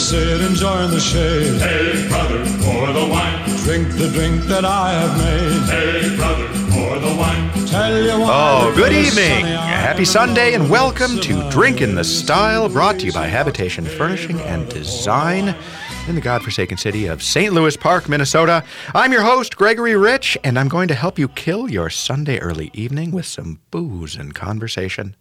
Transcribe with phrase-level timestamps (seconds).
[0.00, 1.60] sit enjoying the shade.
[1.60, 3.44] Hey, brother, pour the wine.
[3.64, 5.68] Drink the drink that I have made.
[5.68, 7.66] Hey, brother, pour the wine.
[7.66, 8.12] Tell you.
[8.14, 9.44] Oh, good evening.
[9.44, 14.40] Happy Sunday and welcome to Drink in the Style, brought to you by Habitation Furnishing
[14.40, 15.54] and Design
[16.08, 17.52] in the godforsaken city of St.
[17.52, 18.64] Louis Park, Minnesota.
[18.94, 22.70] I'm your host, Gregory Rich, and I'm going to help you kill your Sunday early
[22.72, 25.14] evening with some booze and conversation.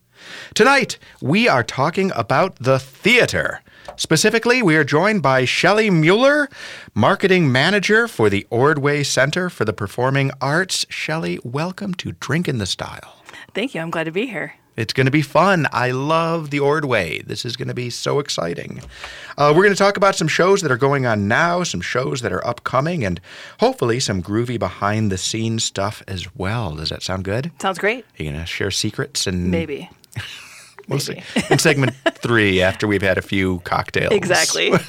[0.54, 3.62] Tonight, we are talking about the theater.
[3.96, 6.50] Specifically, we are joined by Shellae Mueller,
[6.94, 10.86] marketing manager for the Ordway Center for the Performing Arts.
[10.86, 13.24] Shellae, welcome to Drink in the Style.
[13.54, 13.82] Thank you.
[13.82, 14.56] I'm glad to be here.
[14.78, 15.68] It's going to be fun.
[15.74, 17.22] I love the Ordway.
[17.24, 18.82] This is going to be so exciting.
[19.38, 22.22] Uh, we're going to talk about some shows that are going on now, some shows
[22.22, 23.20] that are upcoming, and
[23.60, 26.76] hopefully some groovy behind the scenes stuff as well.
[26.76, 27.52] Does that sound good?
[27.62, 28.06] Sounds great.
[28.18, 29.90] Are you going to share secrets and Maybe.
[30.90, 31.22] We'll see.
[31.50, 34.12] In segment three, after we've had a few cocktails.
[34.12, 34.72] Exactly.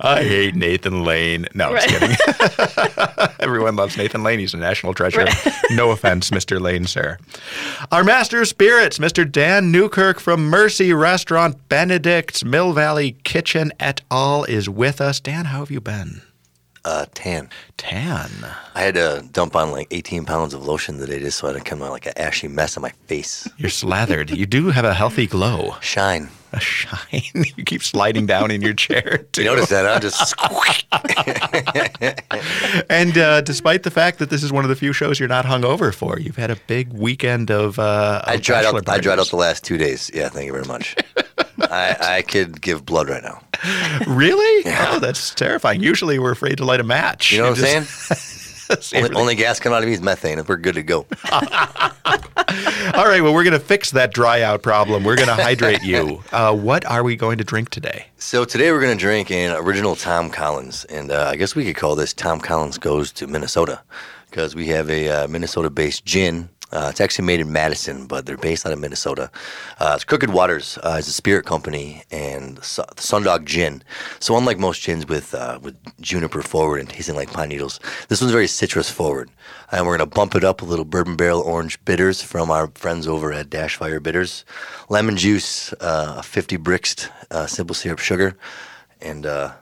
[0.00, 1.46] I hate Nathan Lane.
[1.54, 1.88] No, Right.
[1.88, 3.28] just kidding.
[3.40, 4.38] Everyone loves Nathan Lane.
[4.38, 5.26] He's a national treasure.
[5.72, 6.60] No offense, Mr.
[6.60, 7.18] Lane, sir.
[7.92, 9.30] Our master of spirits, Mr.
[9.30, 14.44] Dan Newkirk from Mercy Restaurant, Benedict's Mill Valley Kitchen et al.
[14.44, 15.20] is with us.
[15.20, 16.22] Dan, how have you been?
[16.84, 17.48] Uh, tan.
[17.78, 18.28] Tan.
[18.74, 21.64] I had to dump on like 18 pounds of lotion today just so I didn't
[21.64, 23.48] come out like an ashy mess on my face.
[23.56, 24.30] You're slathered.
[24.30, 25.76] You do have a healthy glow.
[25.80, 26.28] Shine.
[26.52, 27.22] A shine.
[27.56, 29.24] You keep sliding down in your chair.
[29.32, 29.42] Too.
[29.42, 29.86] You notice that?
[29.86, 30.34] I'm just
[32.90, 35.46] And uh, despite the fact that this is one of the few shows you're not
[35.46, 37.78] hungover for, you've had a big weekend of.
[37.78, 38.88] Uh, I of dried bachelor out.
[38.88, 40.10] I dried out the last two days.
[40.12, 40.94] Yeah, thank you very much.
[41.70, 43.40] I, I could give blood right now.
[44.06, 44.64] Really?
[44.66, 45.82] Oh, that's terrifying.
[45.82, 47.32] Usually we're afraid to light a match.
[47.32, 48.20] You know what I'm saying?
[48.94, 50.38] Only, only gas coming out of me is methane.
[50.38, 51.00] and We're good to go.
[51.30, 53.20] All right.
[53.22, 55.04] Well, we're going to fix that dry out problem.
[55.04, 56.22] We're going to hydrate you.
[56.32, 58.06] Uh, what are we going to drink today?
[58.16, 61.76] So today we're gonna drink an original Tom Collins, and uh, I guess we could
[61.76, 63.80] call this Tom Collins goes to Minnesota,
[64.30, 66.48] because we have a uh, Minnesota-based gin.
[66.74, 69.30] Uh, it's actually made in Madison, but they're based out of Minnesota.
[69.78, 73.82] Uh, it's Crooked Waters uh, a spirit company, and Su- Sundog Gin.
[74.18, 78.20] So unlike most gins with uh, with juniper forward and tasting like pine needles, this
[78.20, 79.30] one's very citrus forward.
[79.70, 83.06] And we're gonna bump it up a little bourbon barrel orange bitters from our friends
[83.06, 84.44] over at Dashfire Bitters,
[84.88, 88.36] lemon juice, uh, 50 Brixed uh, simple syrup sugar,
[89.00, 89.52] and uh,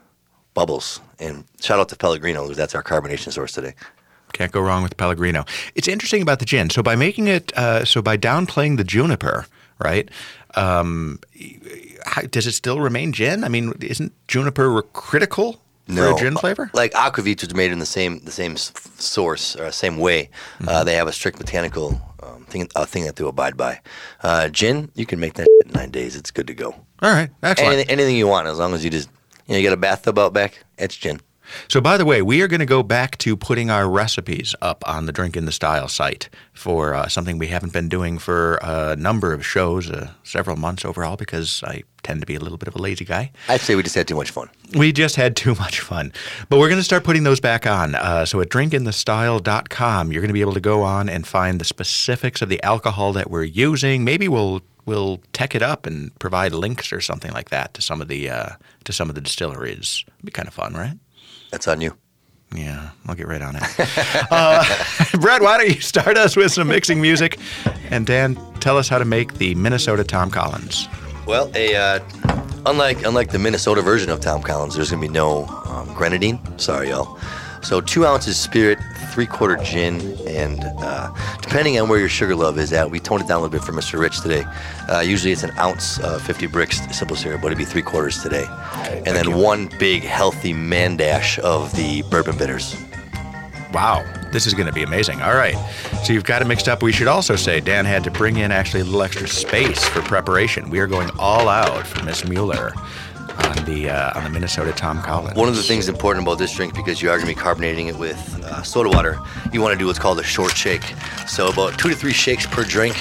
[0.53, 0.99] bubbles.
[1.19, 3.75] And shout out to Pellegrino that's our carbonation source today.
[4.33, 5.45] Can't go wrong with Pellegrino.
[5.75, 6.69] It's interesting about the gin.
[6.69, 9.45] So by making it, uh, so by downplaying the juniper,
[9.79, 10.09] right?
[10.55, 11.19] Um,
[12.05, 13.43] how, does it still remain gin?
[13.43, 16.69] I mean, isn't juniper critical for a gin flavor?
[16.73, 20.29] Like Aquavit was made in the same the same source or same way.
[20.59, 20.69] Mm-hmm.
[20.69, 23.79] Uh, they have a strict botanical um, thing a thing that they abide by.
[24.21, 26.15] Uh, gin, you can make that in nine days.
[26.15, 26.75] It's good to go.
[27.01, 27.73] All right, excellent.
[27.73, 29.09] Anything, anything you want, as long as you just
[29.47, 30.63] you know you got a bathtub out back.
[30.77, 31.19] It's gin.
[31.67, 34.83] So, by the way, we are going to go back to putting our recipes up
[34.87, 38.59] on the Drink in the Style site for uh, something we haven't been doing for
[38.61, 42.57] a number of shows, uh, several months overall, because I tend to be a little
[42.57, 43.31] bit of a lazy guy.
[43.47, 44.49] I'd say we just had too much fun.
[44.75, 46.11] We just had too much fun.
[46.49, 47.95] But we're going to start putting those back on.
[47.95, 51.65] Uh, so at drinkinthestyle.com, you're going to be able to go on and find the
[51.65, 54.03] specifics of the alcohol that we're using.
[54.03, 58.01] Maybe we'll we'll tech it up and provide links or something like that to some
[58.01, 58.49] of the uh,
[58.83, 60.03] to some of the distilleries.
[60.07, 60.97] It'd be kind of fun, right?
[61.53, 61.95] That's on you.
[62.55, 63.61] Yeah, I'll get right on it.
[64.31, 64.63] uh,
[65.19, 67.37] Brett, why don't you start us with some mixing music?
[67.91, 70.87] And Dan, tell us how to make the Minnesota Tom Collins.
[71.27, 71.99] Well, a uh,
[72.65, 76.39] unlike unlike the Minnesota version of Tom Collins, there's gonna be no um, grenadine.
[76.57, 77.19] Sorry, y'all.
[77.61, 78.79] So two ounces spirit,
[79.13, 83.21] three quarter gin, and uh, depending on where your sugar love is at, we toned
[83.21, 83.99] it down a little bit for Mr.
[83.99, 84.43] Rich today.
[84.89, 88.23] Uh, usually it's an ounce, uh, 50 Brix simple syrup, but it'd be three quarters
[88.23, 88.45] today.
[89.05, 92.75] and then one big healthy mandash of the bourbon bitters.
[93.71, 95.21] Wow, this is going to be amazing.
[95.21, 95.55] All right,
[96.03, 96.81] so you've got it mixed up.
[96.81, 100.01] We should also say Dan had to bring in actually a little extra space for
[100.01, 100.71] preparation.
[100.71, 102.73] We are going all out for Miss Mueller
[103.37, 105.35] on the uh, on the Minnesota Tom Collins.
[105.37, 107.87] One of the things important about this drink, because you are going to be carbonating
[107.87, 109.17] it with uh, soda water,
[109.51, 110.83] you want to do what's called a short shake.
[111.27, 112.95] So about two to three shakes per drink.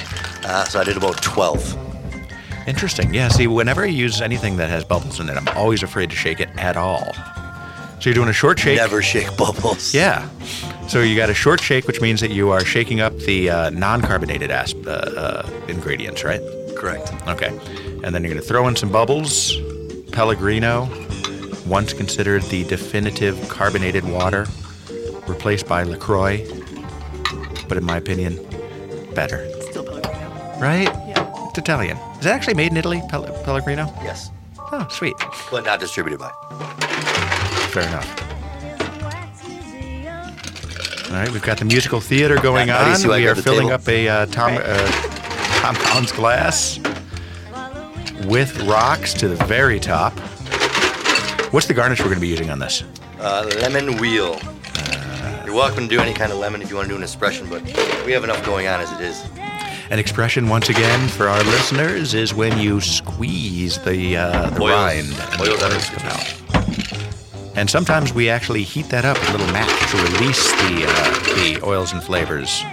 [0.44, 1.78] Uh, so I did about 12.
[2.66, 3.12] Interesting.
[3.14, 3.28] Yeah.
[3.28, 6.40] See, whenever I use anything that has bubbles in it, I'm always afraid to shake
[6.40, 7.12] it at all.
[8.00, 8.78] So you're doing a short shake.
[8.78, 9.94] Never shake bubbles.
[10.02, 10.28] Yeah.
[10.88, 13.70] So you got a short shake, which means that you are shaking up the uh,
[13.70, 16.40] non-carbonated asp- uh, uh, ingredients, right?
[16.76, 17.12] Correct.
[17.28, 17.56] Okay.
[18.02, 19.56] And then you're going to throw in some bubbles,
[20.12, 20.88] Pellegrino,
[21.66, 24.46] once considered the definitive carbonated water,
[25.26, 26.46] replaced by LaCroix,
[27.68, 28.36] but in my opinion,
[29.14, 29.48] better.
[29.62, 30.58] Still Pellegrino.
[30.60, 30.88] Right?
[31.08, 31.32] Yeah.
[31.48, 31.96] It's Italian.
[32.20, 33.86] Is it actually made in Italy, Pel- Pellegrino?
[34.02, 34.30] Yes.
[34.58, 35.14] Oh, sweet.
[35.50, 36.30] but not distributed by.
[37.70, 38.18] Fair enough.
[41.10, 42.98] All right, we've got the musical theater going How do you on.
[42.98, 43.72] see why I We are filling table?
[43.74, 44.90] up a uh, Tom uh,
[45.60, 46.78] Tom Collins glass
[48.26, 50.12] with rocks to the very top.
[51.52, 52.84] What's the garnish we're going to be using on this?
[53.18, 54.38] Uh, lemon wheel.
[55.44, 57.46] You're welcome to do any kind of lemon if you want to do an expression,
[57.50, 57.62] but
[58.06, 59.22] we have enough going on as it is.
[59.90, 64.70] An expression, once again, for our listeners, is when you squeeze the uh, the Oils.
[64.70, 67.52] rind and the Oils out oils come out.
[67.54, 71.60] And sometimes we actually heat that up a little match to release the uh, the
[71.66, 72.64] oils and flavors,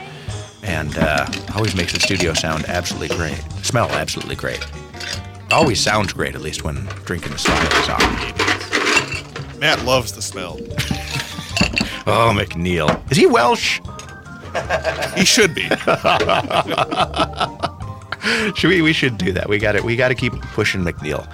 [0.63, 3.43] and uh, always makes the studio sound absolutely great.
[3.63, 4.65] Smell absolutely great.
[5.51, 9.59] Always sounds great, at least when drinking the style is on.
[9.59, 10.59] Matt loves the smell.
[12.07, 13.79] Oh, McNeil, is he Welsh?
[15.15, 15.61] He should be.
[18.55, 18.81] Should we?
[18.81, 19.47] We should do that.
[19.47, 19.83] We got it.
[19.83, 21.27] We got to keep pushing McNeil.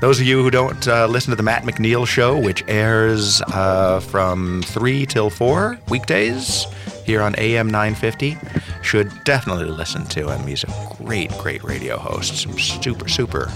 [0.00, 3.98] Those of you who don't uh, listen to the Matt McNeil Show, which airs uh,
[4.00, 6.66] from three till four weekdays
[7.04, 8.36] here on AM 950,
[8.82, 10.46] should definitely listen to him.
[10.46, 12.36] He's a great, great radio host.
[12.42, 13.50] Some super, super.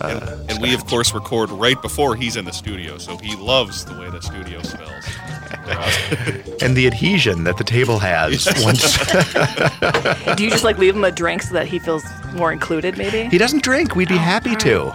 [0.00, 3.84] Uh, And we, of course, record right before he's in the studio, so he loves
[3.84, 5.04] the way the studio smells.
[6.62, 8.96] and the adhesion that the table has once
[10.36, 12.04] Do you just like leave him a drink so that he feels
[12.34, 12.96] more included?
[12.96, 14.94] Maybe he doesn't drink, we'd be happy to.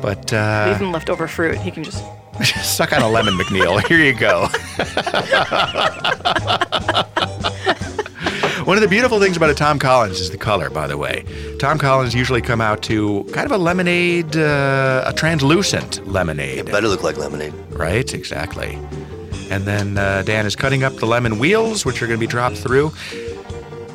[0.00, 1.58] But uh, leave him leftover fruit.
[1.58, 2.02] He can just.
[2.62, 3.84] Suck on a lemon, McNeil.
[3.88, 4.46] Here you go.
[8.68, 11.24] One of the beautiful things about a Tom Collins is the color, by the way.
[11.58, 16.86] Tom Collins usually come out to kind of a lemonade, uh, a translucent lemonade, Better
[16.86, 17.54] look like lemonade.
[17.70, 18.12] right?
[18.12, 18.78] Exactly.
[19.50, 22.30] And then uh, Dan is cutting up the lemon wheels, which are going to be
[22.30, 22.92] dropped through.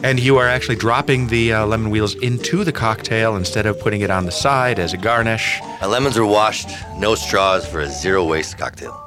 [0.01, 4.01] And you are actually dropping the uh, lemon wheels into the cocktail instead of putting
[4.01, 5.59] it on the side as a garnish.
[5.81, 8.99] My lemons are washed, no straws for a zero waste cocktail.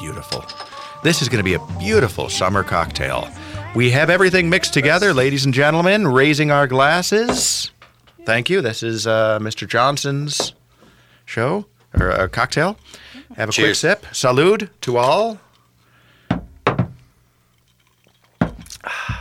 [0.00, 0.44] Beautiful.
[1.04, 3.28] This is going to be a beautiful summer cocktail.
[3.78, 7.70] We have everything mixed together, ladies and gentlemen, raising our glasses.
[8.26, 8.60] Thank you.
[8.60, 9.68] This is uh, Mr.
[9.68, 10.52] Johnson's
[11.24, 11.64] show
[11.96, 12.76] or uh, cocktail.
[13.36, 13.78] Have a quick Cheers.
[13.78, 14.02] sip.
[14.06, 15.38] Salud to all.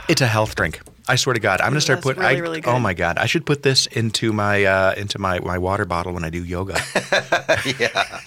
[0.09, 0.81] It's a health drink.
[1.07, 2.23] I swear to God, I'm going to start That's putting.
[2.23, 5.37] really, I, really Oh my God, I should put this into my uh, into my,
[5.37, 6.81] my water bottle when I do yoga.
[7.77, 8.21] yeah.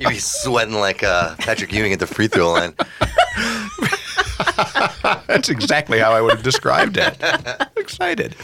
[0.00, 2.74] You'd be sweating like uh, Patrick Ewing at the free throw line.
[5.26, 7.16] That's exactly how I would have described it.
[7.76, 8.36] Excited.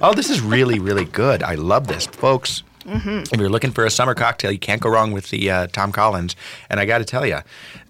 [0.00, 1.42] Oh, this is really, really good.
[1.42, 2.62] I love this, folks.
[2.84, 5.92] If you're looking for a summer cocktail, you can't go wrong with the uh, Tom
[5.92, 6.34] Collins.
[6.68, 7.38] And I got to tell you,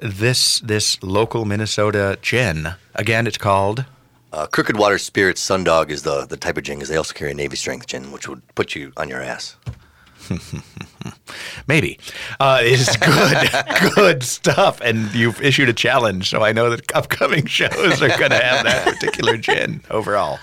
[0.00, 2.75] this this local Minnesota gin.
[2.94, 3.87] Again, it's called.
[4.32, 7.32] Uh, Crooked Water Spirits Sundog is the, the type of gin because they also carry
[7.32, 9.56] a Navy strength gin, which would put you on your ass.
[11.69, 11.99] Maybe.
[12.40, 14.81] Uh, it's good, good stuff.
[14.81, 18.64] And you've issued a challenge, so I know that upcoming shows are going to have
[18.64, 20.38] that particular gin overall.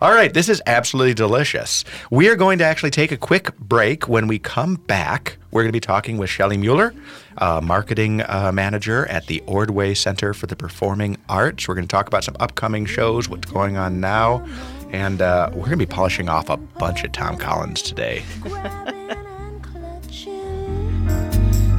[0.00, 1.84] All right, this is absolutely delicious.
[2.10, 4.08] We are going to actually take a quick break.
[4.08, 6.94] When we come back, we're going to be talking with Shellae Mueller,
[7.38, 11.68] uh, marketing uh, manager at the Ordway Center for the Performing Arts.
[11.68, 14.46] We're going to talk about some upcoming shows, what's going on now.
[14.90, 18.22] And uh, we're going to be polishing off a bunch of Tom Collins today.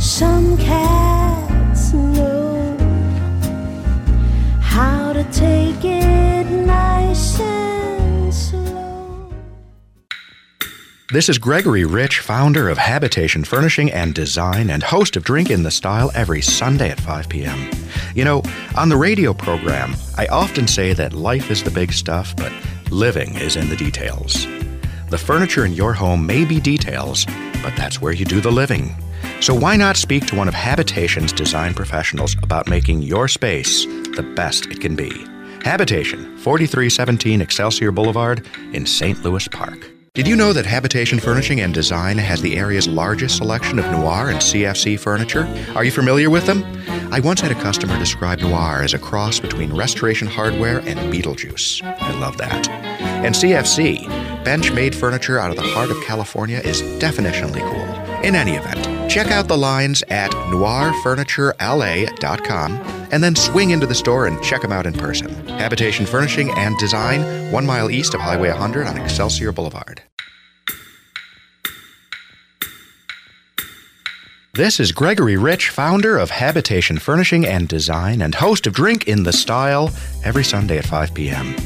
[0.03, 2.75] Some cats know
[4.59, 9.31] how to take it nice and slow.
[11.13, 15.63] This is Gregory Rich, founder of Habitation Furnishing and Design and host of Drink in
[15.63, 17.71] the Style every Sunday at 5 p.m.
[18.13, 18.43] You know,
[18.75, 22.51] on the radio program, I often say that life is the big stuff, but
[22.91, 24.45] living is in the details.
[25.09, 27.25] The furniture in your home may be details,
[27.63, 28.93] but that's where you do the living.
[29.43, 33.85] So why not speak to one of Habitation's design professionals about making your space
[34.15, 35.09] the best it can be?
[35.65, 39.21] Habitation, 4317 Excelsior Boulevard in St.
[39.21, 39.91] Louis Park.
[40.13, 44.29] Did you know that Habitation Furnishing and Design has the area's largest selection of noir
[44.29, 45.45] and CFC furniture?
[45.75, 46.63] Are you familiar with them?
[47.11, 51.83] I once had a customer describe noir as a cross between Restoration Hardware and Beetlejuice.
[51.83, 52.69] I love that.
[52.69, 54.07] And CFC,
[54.45, 58.02] bench made furniture out of the heart of California, is definitionally cool.
[58.23, 62.71] In any event, check out the lines at noirfurniturela.com
[63.11, 65.45] and then swing into the store and check them out in person.
[65.45, 70.01] Habitation Furnishing and Design, one mile east of Highway 100 on Excelsior Boulevard.
[74.53, 79.23] This is Gregory Rich, founder of Habitation Furnishing and Design and host of Drink in
[79.23, 79.89] the Style
[80.23, 81.57] every Sunday at 5 p.m.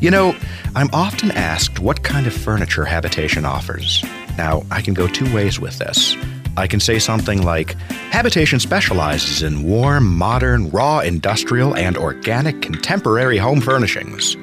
[0.00, 0.34] You know,
[0.74, 4.04] I'm often asked what kind of furniture Habitation offers.
[4.36, 6.16] Now, I can go two ways with this.
[6.56, 7.74] I can say something like
[8.10, 14.36] Habitation specializes in warm, modern, raw, industrial, and organic contemporary home furnishings.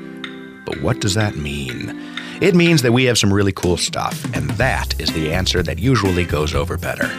[0.65, 2.00] But what does that mean?
[2.41, 5.79] It means that we have some really cool stuff, and that is the answer that
[5.79, 7.12] usually goes over better.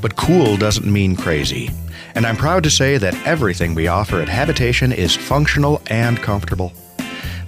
[0.00, 1.70] But cool doesn't mean crazy.
[2.14, 6.72] And I'm proud to say that everything we offer at Habitation is functional and comfortable.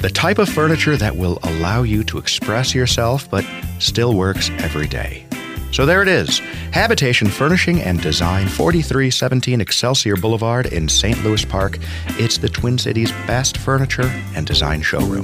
[0.02, 3.46] The type of furniture that will allow you to express yourself but
[3.78, 5.24] still works every day.
[5.70, 6.40] So there it is
[6.72, 11.22] Habitation Furnishing and Design, 4317 Excelsior Boulevard in St.
[11.22, 11.78] Louis Park.
[12.18, 15.22] It's the Twin Cities' best furniture and design showroom.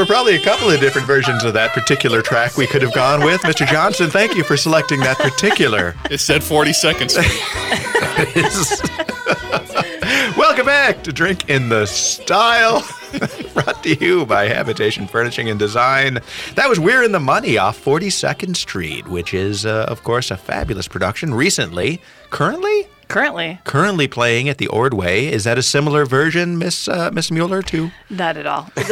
[0.00, 3.22] Were probably a couple of different versions of that particular track we could have gone
[3.22, 3.42] with.
[3.42, 3.66] Mr.
[3.66, 5.94] Johnson, thank you for selecting that particular.
[6.10, 7.16] It said 40 seconds.
[10.38, 12.82] Welcome back to Drink in the Style,
[13.52, 16.20] brought to you by Habitation Furnishing and Design.
[16.54, 20.36] That was We're in the Money off 42nd Street, which is, uh, of course, a
[20.38, 21.34] fabulous production.
[21.34, 25.26] Recently, currently, Currently, currently playing at the Ordway.
[25.26, 27.60] Is that a similar version, Miss uh, Miss Mueller?
[27.62, 28.70] To not at all.
[28.76, 28.84] the,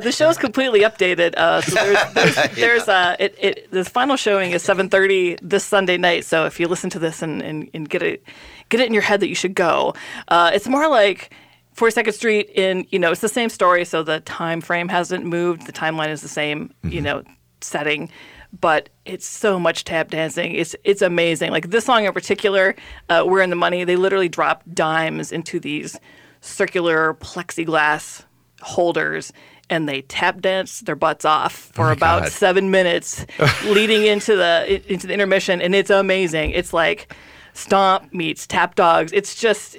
[0.02, 1.34] the show's completely updated.
[1.36, 5.98] Uh, so there's, there's, there's uh, it, it, the final showing is 7:30 this Sunday
[5.98, 6.24] night.
[6.24, 8.24] So if you listen to this and, and, and get it
[8.70, 9.94] get it in your head that you should go,
[10.28, 11.30] uh, it's more like
[11.74, 12.48] 42nd Street.
[12.54, 13.84] In you know, it's the same story.
[13.84, 15.66] So the time frame hasn't moved.
[15.66, 16.72] The timeline is the same.
[16.84, 17.22] You know,
[17.60, 18.08] setting.
[18.58, 20.54] But it's so much tap dancing.
[20.54, 21.50] It's it's amazing.
[21.50, 22.74] Like this song in particular,
[23.08, 25.98] uh, "We're in the Money." They literally drop dimes into these
[26.40, 28.24] circular plexiglass
[28.62, 29.32] holders
[29.68, 32.32] and they tap dance their butts off for about God.
[32.32, 33.26] seven minutes
[33.64, 37.14] leading into the into the intermission and it's amazing it's like
[37.52, 39.76] stomp meets tap dogs it's just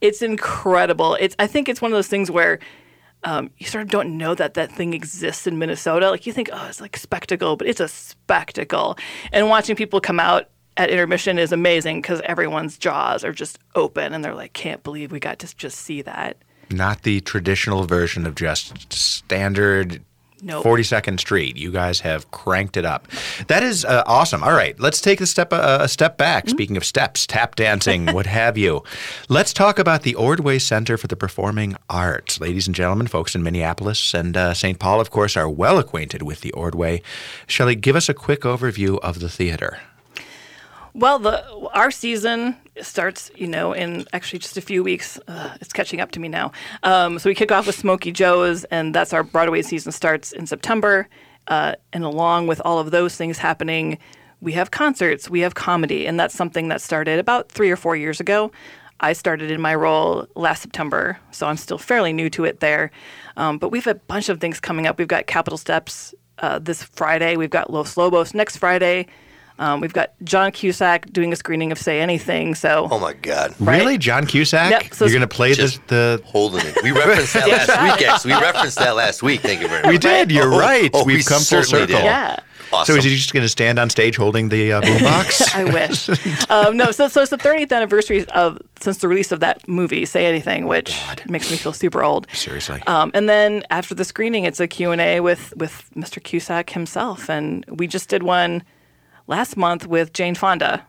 [0.00, 2.58] it's incredible it's i think it's one of those things where
[3.24, 6.10] um, you sort of don't know that that thing exists in Minnesota.
[6.10, 8.96] Like you think, oh, it's like spectacle, but it's a spectacle.
[9.32, 14.14] And watching people come out at intermission is amazing because everyone's jaws are just open
[14.14, 16.38] and they're like, can't believe we got to just see that.
[16.70, 20.02] not the traditional version of just standard
[20.42, 20.64] Nope.
[20.64, 21.56] 42nd Street.
[21.56, 23.08] You guys have cranked it up.
[23.48, 24.42] That is uh, awesome.
[24.42, 26.48] All right, let's take a step uh, a step back.
[26.48, 28.82] Speaking of steps, tap dancing, what have you.
[29.28, 32.40] Let's talk about the Ordway Center for the Performing Arts.
[32.40, 34.78] Ladies and gentlemen, folks in Minneapolis and uh, St.
[34.78, 37.02] Paul, of course, are well acquainted with the Ordway.
[37.46, 39.78] Shellae, give us a quick overview of the theater.
[40.94, 45.20] Well, the our season starts, you know, in actually just a few weeks.
[45.28, 46.52] Uh, it's catching up to me now.
[46.82, 50.46] Um, so we kick off with Smokey Joe's, and that's our Broadway season starts in
[50.46, 51.08] September.
[51.46, 53.98] Uh, and along with all of those things happening,
[54.40, 57.94] we have concerts, we have comedy, and that's something that started about three or four
[57.96, 58.50] years ago.
[59.00, 62.90] I started in my role last September, so I'm still fairly new to it there.
[63.36, 64.98] Um, but we have a bunch of things coming up.
[64.98, 67.36] We've got Capitol Steps uh, this Friday.
[67.36, 69.06] We've got Los Lobos next Friday.
[69.60, 72.54] Um, we've got John Cusack doing a screening of Say Anything.
[72.54, 73.54] So Oh my God.
[73.60, 73.78] Right.
[73.80, 74.70] Really, John Cusack?
[74.70, 76.20] Yep, so You're going to play this, Just- the.
[76.24, 76.82] Holding it.
[76.82, 78.34] We referenced that last week, actually.
[78.34, 79.40] We referenced that last week.
[79.42, 79.90] Thank you very much.
[79.90, 80.30] We did.
[80.32, 80.90] You're Oh, right.
[80.94, 81.96] oh, We've we come full certainly circle.
[81.98, 82.04] did.
[82.04, 82.36] yeah.
[82.72, 82.94] Awesome.
[82.94, 85.54] So is he just going to stand on stage holding the uh, boombox?
[85.56, 86.48] I wish.
[86.50, 90.04] um, no, so, so it's the 30th anniversary of since the release of that movie,
[90.06, 92.28] Say Anything, which makes me feel super old.
[92.32, 92.80] Seriously.
[92.86, 96.22] Um, and then after the screening, it's a Q&A with, with Mr.
[96.22, 97.28] Cusack himself.
[97.28, 98.62] And we just did one
[99.30, 100.84] last month with Jane Fonda,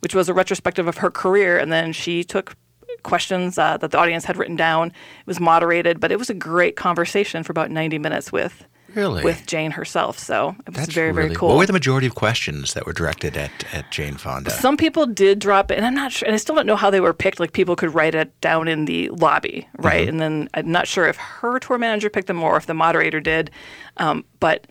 [0.00, 1.58] which was a retrospective of her career.
[1.58, 2.54] And then she took
[3.02, 4.88] questions uh, that the audience had written down.
[4.88, 9.24] It was moderated, but it was a great conversation for about 90 minutes with Really?
[9.24, 10.18] with Jane herself.
[10.18, 11.48] So it was That's very, really, very cool.
[11.48, 14.50] What were the majority of questions that were directed at, at Jane Fonda?
[14.50, 16.88] Some people did drop it, and I'm not sure, and I still don't know how
[16.88, 17.38] they were picked.
[17.38, 20.02] Like people could write it down in the lobby, right?
[20.02, 20.08] Mm-hmm.
[20.08, 23.20] And then I'm not sure if her tour manager picked them or if the moderator
[23.20, 23.50] did.
[23.98, 24.66] Um, but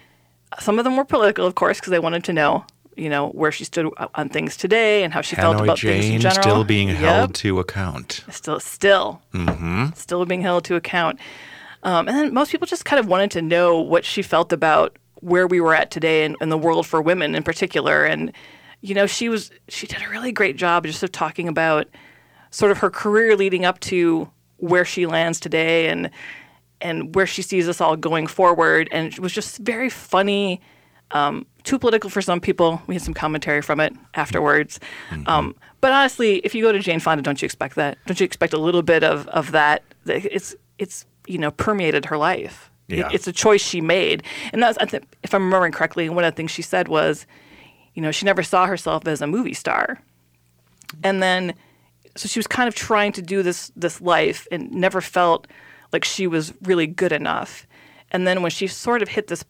[0.59, 2.65] some of them were political, of course, because they wanted to know,
[2.97, 6.05] you know, where she stood on things today and how she felt Hanoi about things
[6.05, 6.41] in Jane general.
[6.43, 6.97] still being Yep.
[6.97, 8.23] held to account.
[8.29, 9.87] still, still, Mm-hmm.
[9.95, 11.19] still being held to account.
[11.83, 14.97] Um, and then most people just kind of wanted to know what she felt about
[15.21, 18.03] where we were at today and, and the world for women in particular.
[18.05, 18.31] And
[18.81, 21.87] you know, she was she did a really great job just of talking about
[22.51, 26.09] sort of her career leading up to where she lands today and
[26.81, 28.87] and where she sees us all going forward.
[28.91, 30.61] And it was just very funny.
[31.11, 32.81] Um, too political for some people.
[32.87, 34.79] We had some commentary from it afterwards.
[35.25, 37.97] Um, but honestly, if you go to Jane Fonda, don't you expect that?
[38.05, 39.83] Don't you expect a little bit of, of that?
[40.05, 42.69] It's it's you know permeated her life.
[42.87, 43.09] It- Yeah.
[43.11, 46.07] it's a choice she made, and that's I think, if I'm remembering correctly.
[46.07, 47.25] One of the things she said was,
[47.95, 49.99] you know, she never saw herself as a movie star,
[51.03, 51.53] and then
[52.15, 55.47] so she was kind of trying to do this this life and never felt
[55.91, 57.65] like she was really good enough.
[58.11, 59.43] And then when she sort of hit this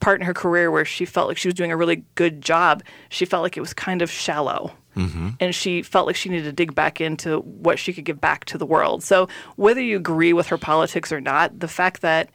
[0.00, 2.82] part in her career where she felt like she was doing a really good job,
[3.08, 4.72] she felt like it was kind of shallow.
[4.96, 5.30] Mm-hmm.
[5.40, 8.46] And she felt like she needed to dig back into what she could give back
[8.46, 9.02] to the world.
[9.02, 12.30] So, whether you agree with her politics or not, the fact that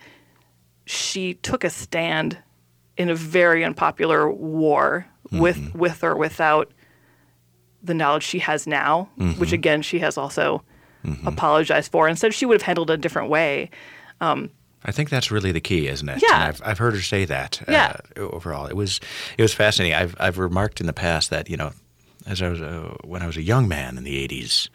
[0.86, 2.38] she took a stand
[2.98, 5.78] in a very unpopular war with mm-hmm.
[5.78, 6.72] with or without
[7.82, 9.54] the knowledge she has now, which mm-hmm.
[9.56, 10.64] again she has also
[11.26, 13.70] apologized for and said she would have handled it a different way.
[14.20, 14.52] Um,
[14.84, 16.22] I think that's really the key, isn't it?
[16.22, 16.36] Yeah.
[16.36, 17.62] And I've, I've heard her say that.
[17.68, 17.98] Yeah.
[18.18, 19.00] Uh, overall, it was
[19.38, 19.96] it was fascinating.
[19.96, 21.72] I've I've remarked in the past that you know,
[22.26, 24.70] as I was uh, when I was a young man in the '80s,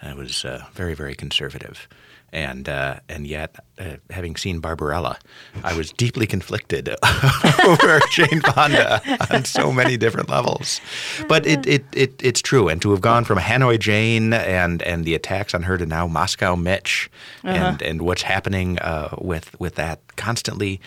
[0.00, 1.88] I was uh, very very conservative,
[2.32, 5.18] and uh, and yet uh, having seen Barbarella,
[5.64, 6.88] I was deeply conflicted
[7.66, 9.00] over Jane Fonda
[9.30, 10.80] on so many different levels.
[11.28, 15.04] But it, it, it it's true, and to have gone from Hanoi Jane and and
[15.04, 17.10] the attacks on her to now Moscow Mitch,
[17.42, 20.80] and and what's happening uh, with with that constantly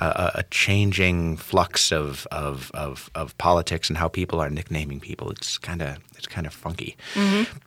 [0.00, 5.30] uh, a changing flux of, of of of politics and how people are nicknaming people.
[5.30, 6.96] It's kind of it's kind of funky.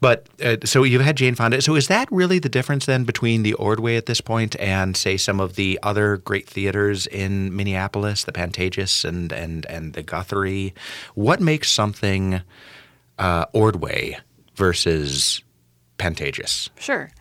[0.01, 1.62] But uh, so you've had Jane Fonda.
[1.62, 5.17] So is that really the difference then between the Ordway at this point and say
[5.17, 10.74] some of the other great theaters in Minneapolis, the Pantages and and and the Guthrie?
[11.15, 12.41] What makes something
[13.20, 14.17] uh, Ordway
[14.55, 15.43] versus
[16.00, 16.70] Pantages?
[16.79, 17.12] Sure.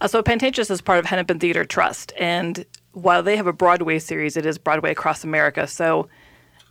[0.00, 3.98] Uh, so Pantages is part of Hennepin Theater Trust, and while they have a Broadway
[3.98, 5.66] series, it is Broadway across America.
[5.66, 6.08] So,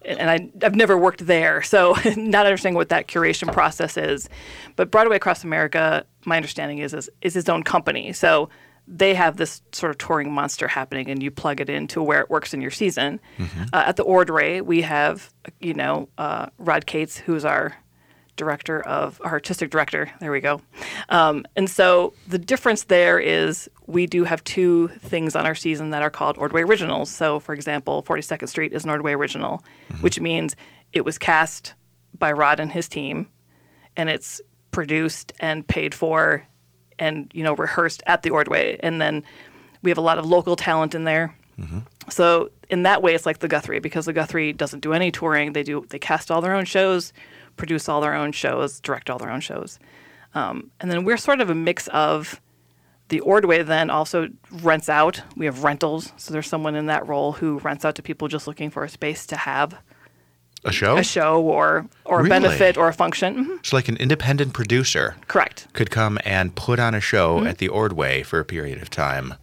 [0.03, 4.27] and I, I've never worked there, so not understanding what that curation process is.
[4.75, 8.11] But Broadway across America, my understanding is is, is its own company.
[8.11, 8.49] So
[8.87, 12.29] they have this sort of touring monster happening, and you plug it into where it
[12.29, 13.19] works in your season.
[13.73, 17.75] Uh, at the Ordway, we have you know uh, Rod Kaats, who's our
[18.35, 20.11] director of our artistic director.
[20.19, 20.61] There we go.
[21.09, 25.91] Um, and so the difference there is we do have two things on our season
[25.91, 27.09] that are called Ordway Originals.
[27.09, 29.63] So, for example, 42nd Street is an Ordway Original,
[30.01, 30.55] which means
[30.91, 31.75] it was cast
[32.17, 33.27] by Rod and his team,
[33.95, 36.45] and it's produced and paid for,
[36.99, 38.77] and you know rehearsed at the Ordway.
[38.81, 39.23] And then
[39.81, 41.35] we have a lot of local talent in there.
[42.09, 45.53] So in that way, it's like the Guthrie because the Guthrie doesn't do any touring.
[45.53, 47.13] They do they cast all their own shows,
[47.55, 49.79] produce all their own shows, direct all their own shows,
[50.33, 52.41] um, and then we're sort of a mix of.
[53.09, 55.21] The Ordway then also rents out.
[55.37, 58.47] We have rentals, so there's someone in that role who rents out to people just
[58.47, 59.77] looking for a space to have
[60.65, 60.97] A show?
[60.97, 62.27] a show or or Really?
[62.27, 63.45] a benefit or a function.
[63.45, 65.67] Mhm, It's like an independent producer Correct.
[65.73, 67.47] could come and put on a show Mm-hmm.
[67.47, 69.35] at the Ordway for a period of time.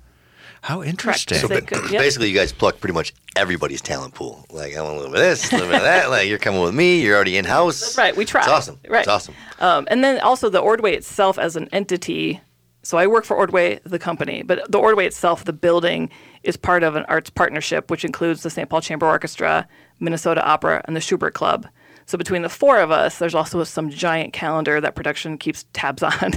[0.62, 1.38] How interesting.
[1.38, 2.00] So So ba- could- yep.
[2.00, 4.46] basically, you guys pluck pretty much everybody's talent pool.
[4.50, 6.08] Like, I want a little bit of this, a little bit of that.
[6.10, 7.00] Like, you're coming with me.
[7.02, 7.98] You're already in house.
[7.98, 8.42] Right, we try.
[8.42, 8.78] It's awesome.
[8.88, 9.00] Right.
[9.00, 9.34] It's awesome.
[9.58, 12.40] Um, and then also the Ordway itself as an entity.
[12.84, 16.10] So I work for Ordway, the company, but the Ordway itself, the building,
[16.44, 18.68] is part of an arts partnership, which includes the St.
[18.68, 19.66] Paul Chamber Orchestra,
[20.02, 21.66] Minnesota Opera, and the Schubert Club.
[22.06, 26.02] So between the four of us, there's also some giant calendar that production keeps tabs
[26.02, 26.32] on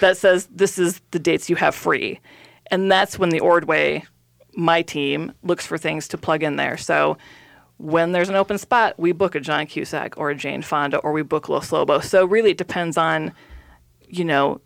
[0.00, 2.20] that says this is the dates you have free.
[2.70, 4.04] And that's when the Ordway,
[4.54, 6.76] my team, looks for things to plug in there.
[6.76, 7.18] So
[7.78, 11.12] when there's an open spot, we book a John Cusack or a Jane Fonda or
[11.12, 12.08] we book Los Lobos.
[12.08, 13.32] So really it depends on,
[14.06, 14.60] you know,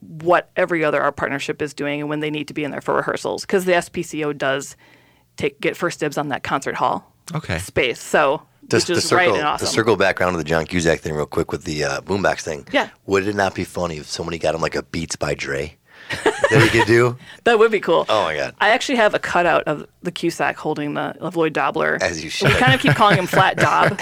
[0.00, 2.80] what every other art partnership is doing and when they need to be in there
[2.80, 3.42] for rehearsals.
[3.42, 4.76] Because the SPCO does
[5.36, 7.58] take get first dibs on that concert hall okay.
[7.58, 8.00] space.
[8.00, 9.66] So Just which to circle, right and awesome.
[9.66, 12.40] to circle back around to the John Cusack thing real quick with the uh, boombox
[12.42, 12.66] thing.
[12.72, 12.88] Yeah.
[13.06, 15.76] Would it not be funny if somebody got him like a Beats by Dre
[16.50, 17.16] that he could do?
[17.44, 18.04] That would be cool.
[18.08, 18.54] Oh my God.
[18.60, 21.98] I actually have a cutout of the Cusack holding the of Lloyd Dobler.
[22.02, 22.48] As you should.
[22.48, 23.98] We kind of keep calling him Flat Dob.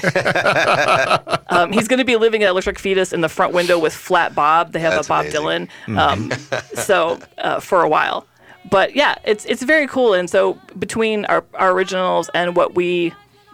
[1.49, 4.35] um, he's going to be living at Electric Fetus in the front window with Flat
[4.35, 4.73] Bob.
[4.73, 5.69] They have That's a Bob amazing.
[5.87, 5.97] Dylan.
[5.97, 6.33] Um,
[6.75, 8.27] so uh, for a while,
[8.71, 10.15] but yeah, it's it's very cool.
[10.15, 13.13] And so between our, our originals and what we,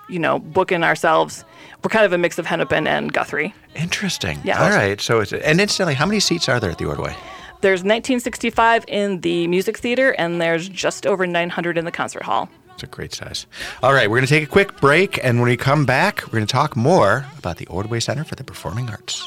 [0.08, 1.44] you know, book in ourselves,
[1.82, 3.54] we're kind of a mix of Hennepin and Guthrie.
[3.74, 4.40] Interesting.
[4.44, 4.62] Yeah.
[4.62, 5.00] All right.
[5.00, 7.16] So it's and incidentally, how many seats are there at the Ordway?
[7.60, 12.50] There's 1965 in the music theater, and there's just over 900 in the concert hall.
[12.74, 13.46] It's a great size.
[13.82, 16.32] All right, we're going to take a quick break, and when we come back, we're
[16.40, 19.26] going to talk more about the Ordway Center for the Performing Arts.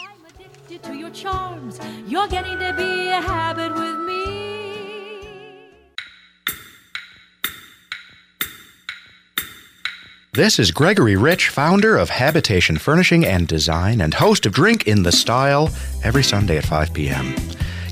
[10.37, 15.01] This is Gregory Rich, founder of Habitation Furnishing and Design and host of Drink in
[15.01, 15.71] the Style
[16.03, 17.33] every Sunday at 5 p.m.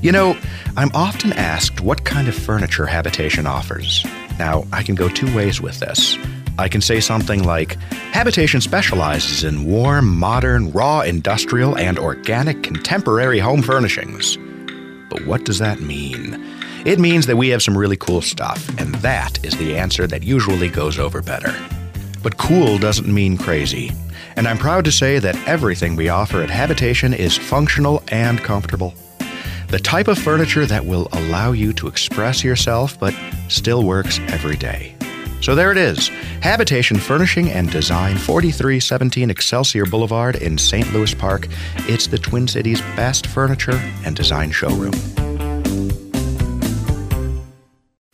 [0.00, 0.38] You know,
[0.76, 4.06] I'm often asked what kind of furniture Habitation offers.
[4.38, 6.16] Now, I can go two ways with this.
[6.56, 7.82] I can say something like
[8.12, 14.36] Habitation specializes in warm, modern, raw, industrial, and organic contemporary home furnishings.
[15.10, 16.40] But what does that mean?
[16.84, 20.22] It means that we have some really cool stuff, and that is the answer that
[20.22, 21.52] usually goes over better.
[22.26, 23.92] But cool doesn't mean crazy.
[24.34, 28.94] And I'm proud to say that everything we offer at Habitation is functional and comfortable.
[29.68, 33.14] The type of furniture that will allow you to express yourself but
[33.46, 34.96] still works every day.
[35.40, 36.08] So there it is
[36.42, 40.92] Habitation Furnishing and Design, 4317 Excelsior Boulevard in St.
[40.92, 41.46] Louis Park.
[41.86, 44.94] It's the Twin Cities' best furniture and design showroom.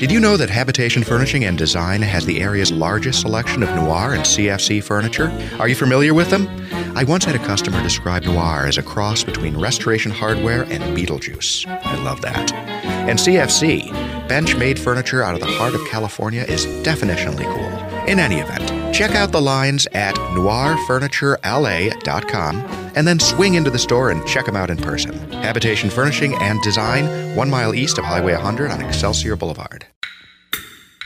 [0.03, 4.15] Did you know that Habitation Furnishing and Design has the area's largest selection of noir
[4.15, 5.31] and CFC furniture?
[5.61, 6.49] Are you familiar with them?
[6.97, 11.69] I once had a customer describe noir as a cross between restoration hardware and Beetlejuice.
[11.69, 12.53] I love that.
[12.53, 13.93] And CFC,
[14.27, 18.09] bench made furniture out of the heart of California, is definitionally cool.
[18.09, 22.57] In any event, check out the lines at noirfurniturela.com
[22.97, 25.17] and then swing into the store and check them out in person.
[25.31, 29.87] Habitation Furnishing and Design, one mile east of Highway 100 on Excelsior Boulevard.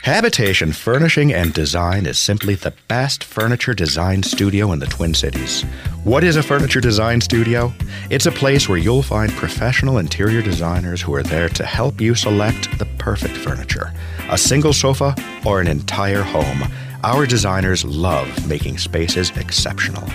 [0.07, 5.63] Habitation Furnishing and Design is simply the best furniture design studio in the Twin Cities.
[6.05, 7.73] What is a furniture design studio?
[8.09, 12.15] It's a place where you'll find professional interior designers who are there to help you
[12.15, 13.91] select the perfect furniture
[14.29, 15.13] a single sofa
[15.45, 16.63] or an entire home.
[17.03, 20.09] Our designers love making spaces exceptional.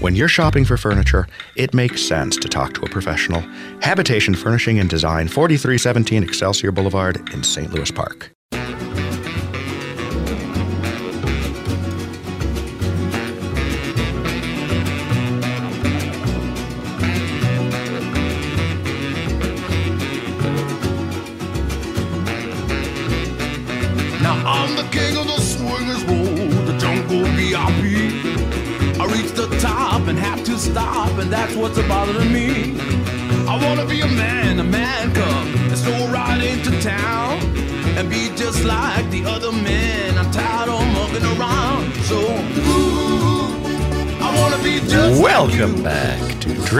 [0.00, 3.42] When you're shopping for furniture, it makes sense to talk to a professional.
[3.82, 7.70] Habitation Furnishing and Design, 4317 Excelsior Boulevard in St.
[7.74, 8.33] Louis Park.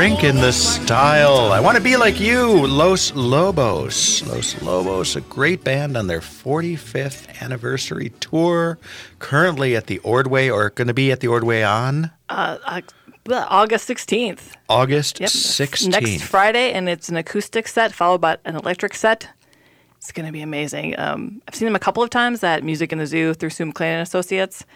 [0.04, 1.50] Drink in the Style.
[1.50, 4.22] I want to be like you, Los Lobos.
[4.26, 8.78] Los Lobos, a great band on their 45th anniversary tour,
[9.18, 12.58] currently at the Ordway, or going to be at the Ordway on Uh,
[13.30, 14.40] August 16th.
[14.68, 15.30] August Yep.
[15.30, 15.88] 16th.
[15.88, 19.30] Next Friday, and it's an acoustic set followed by an electric set.
[19.96, 20.98] It's going to be amazing.
[21.00, 23.64] Um, I've seen them a couple of times at Music in the Zoo through Sue
[23.64, 24.66] McLean and Associates.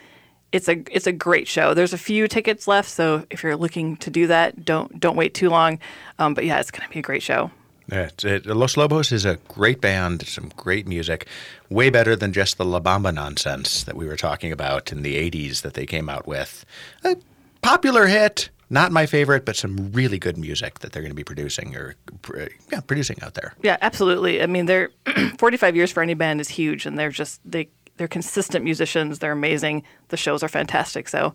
[0.53, 1.75] It's a it's a great show.
[1.75, 5.35] There's a few tickets left, so if you're looking to do that, don't don't wait
[5.35, 5.79] too long.
[6.19, 7.51] Um, but yeah, it's going to be a great show.
[7.91, 11.27] Yeah, it's- it- Los Lobos is a great band, some great music,
[11.71, 15.17] way better than just the La Bamba nonsense that we were talking about in the
[15.17, 16.67] 80s that they came out with.
[17.05, 17.17] A
[17.63, 21.25] popular hit, not my favorite, but some really good music that they're going to be
[21.25, 21.95] producing or
[22.71, 23.55] yeah, producing out there.
[23.63, 24.43] Yeah, absolutely.
[24.43, 24.91] I mean, they're
[25.39, 29.19] 45 years for any band is huge, and they're just they they're consistent musicians.
[29.19, 29.83] They're amazing.
[30.09, 31.09] The shows are fantastic.
[31.09, 31.35] So,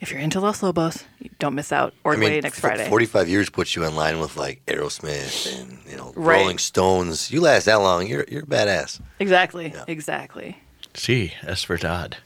[0.00, 1.92] if you're into Los Lobos, you don't miss out.
[2.04, 2.88] Or I mean, wait next Friday.
[2.88, 6.38] 45 years puts you in line with like Aerosmith and you know Right.
[6.40, 7.30] Rolling Stones.
[7.30, 9.00] You last that long, you're you're badass.
[9.18, 9.74] Exactly.
[9.86, 10.56] Exactly.
[10.94, 12.16] See, S for Todd.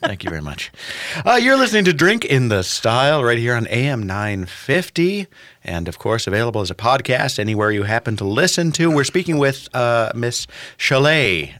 [0.00, 0.70] Thank you very much.
[1.24, 5.26] Uh, you're listening to Drink in the Style right here on AM 950,
[5.62, 8.90] and of course available as a podcast anywhere you happen to listen to.
[8.90, 11.54] We're speaking with uh, Miss Chalet,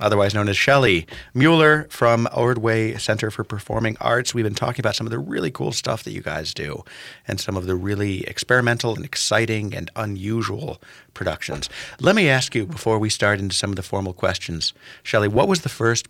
[0.00, 4.34] otherwise known as Shellae Mueller from Ordway Center for Performing Arts.
[4.34, 6.84] We've been talking about some of the really cool stuff that you guys do,
[7.28, 10.80] and some of the really experimental and exciting and unusual
[11.14, 11.68] productions.
[12.00, 14.72] Let me ask you before we start into some of the formal questions,
[15.04, 16.08] Shellae, what was the first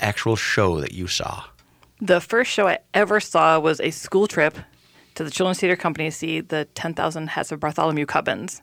[0.00, 1.44] actual show that you saw?
[2.00, 4.58] The first show I ever saw was a school trip
[5.14, 8.62] to the Children's Theater Company to see the 10,000 Hats of Bartholomew Cubbins.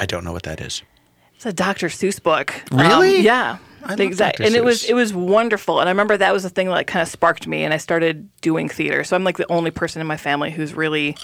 [0.00, 0.82] I don't know what that is.
[1.34, 1.88] It's a Dr.
[1.88, 2.54] Seuss book.
[2.70, 3.18] Really?
[3.18, 3.58] Um, yeah.
[3.84, 5.80] I love exact- And it was it was wonderful.
[5.80, 8.28] And I remember that was the thing that kind of sparked me, and I started
[8.40, 9.04] doing theater.
[9.04, 11.16] So I'm like the only person in my family who's really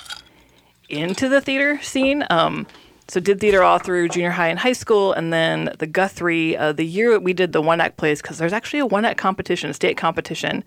[0.89, 2.25] into the theater scene.
[2.31, 2.67] Um,
[3.09, 6.57] so did theater all through junior high and high school, and then the Guthrie.
[6.57, 9.19] Uh, the year we did the one act plays because there's actually a one act
[9.19, 10.63] competition, a state competition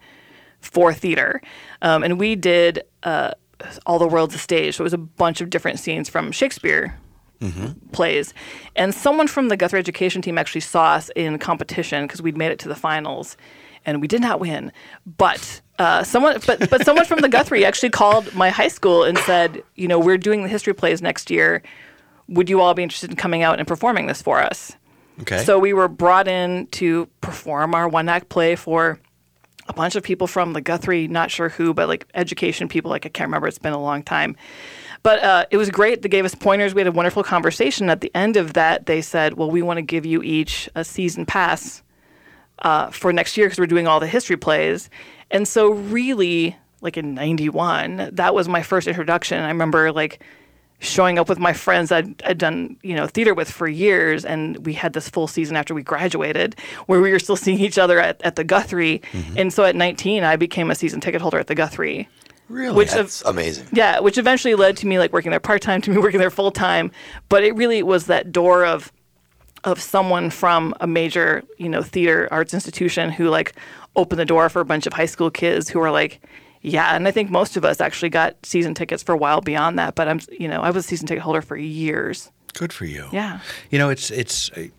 [0.60, 1.41] for theater,
[1.82, 3.32] um, and we did uh,
[3.86, 4.75] all the world's a stage.
[4.75, 6.97] So it was a bunch of different scenes from Shakespeare
[7.91, 8.34] plays.
[8.75, 12.51] And someone from the Guthrie education team actually saw us in competition because we'd made
[12.51, 13.38] it to the finals,
[13.86, 14.71] and we did not win.
[15.17, 19.17] But uh, someone, but but someone from the Guthrie actually called my high school and
[19.19, 21.63] said, you know, we're doing the history plays next year.
[22.27, 24.73] Would you all be interested in coming out and performing this for us?
[25.21, 25.43] Okay.
[25.43, 28.99] So we were brought in to perform our one act play for
[29.67, 32.89] a bunch of people from the Guthrie, not sure who, but like education people.
[32.91, 33.47] Like I can't remember.
[33.47, 34.36] It's been a long time.
[35.03, 36.01] But uh, it was great.
[36.01, 36.75] They gave us pointers.
[36.75, 37.89] We had a wonderful conversation.
[37.89, 40.83] At the end of that, they said, "Well, we want to give you each a
[40.83, 41.81] season pass
[42.59, 44.89] uh, for next year because we're doing all the history plays."
[45.31, 49.41] And so, really, like in '91, that was my first introduction.
[49.41, 50.21] I remember like
[50.81, 54.65] showing up with my friends I'd, I'd done you know theater with for years and
[54.65, 56.55] we had this full season after we graduated
[56.87, 59.01] where we were still seeing each other at, at the guthrie
[59.37, 62.09] and so at 19 i became a season ticket holder at the guthrie
[62.51, 62.75] Really?
[62.75, 63.67] which That's amazing.
[63.71, 66.91] yeah which eventually led to me like working there part-time to me working there full-time
[67.29, 68.91] but it really was that door of
[69.63, 73.53] of someone from a major you know theater arts institution who like
[73.95, 76.19] opened the door for a bunch of high school kids who were like
[76.61, 79.77] yeah and i think most of us actually got season tickets for a while beyond
[79.79, 82.83] that but i'm you know i was a season ticket holder for years Good for
[82.83, 83.07] you.
[83.13, 83.39] Yeah.
[83.69, 84.51] You know, it's it's.
[84.57, 84.71] I-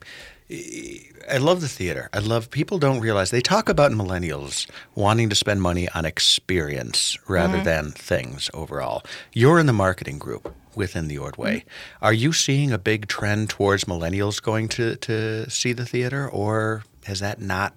[1.30, 2.08] I love the theater.
[2.12, 7.18] I love people don't realize they talk about millennials wanting to spend money on experience
[7.28, 7.64] rather Mm-hmm.
[7.64, 9.02] than things overall.
[9.32, 11.58] You're in the marketing group within the Ordway.
[11.58, 12.04] Mm-hmm.
[12.04, 16.84] Are you seeing a big trend towards millennials going to, to see the theater, or
[17.04, 17.74] has that not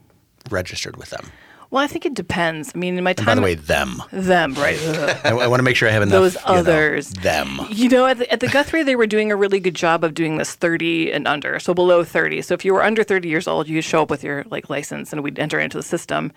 [0.49, 1.31] registered with them?
[1.75, 4.01] Well i think it depends i mean in my And time by the way, them.
[4.13, 4.79] them right
[5.25, 6.13] I, I want to make sure I have enough.
[6.21, 7.09] Those you know, others.
[7.09, 7.59] them.
[7.69, 10.13] You know, at the, at the Guthrie, they were doing a really good job of
[10.13, 12.41] doing this 30 and under, so below 30.
[12.43, 14.69] So if you were under 30 years old, you could show up with your like
[14.69, 16.31] license, and we'd enter into the system,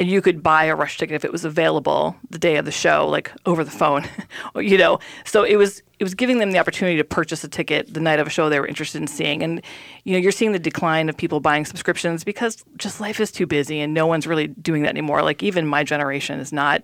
[0.00, 2.72] and you could buy a rush ticket if it was available the day of the
[2.72, 4.08] show, like over the phone,
[4.56, 4.98] you know.
[5.26, 8.18] So it was it was giving them the opportunity to purchase a ticket the night
[8.18, 9.62] of a show they were interested in seeing, and
[10.04, 13.46] you know, you're seeing the decline of people buying subscriptions because just life is too
[13.46, 15.22] busy, and no one's really doing that anymore.
[15.22, 16.82] Like even my generation is not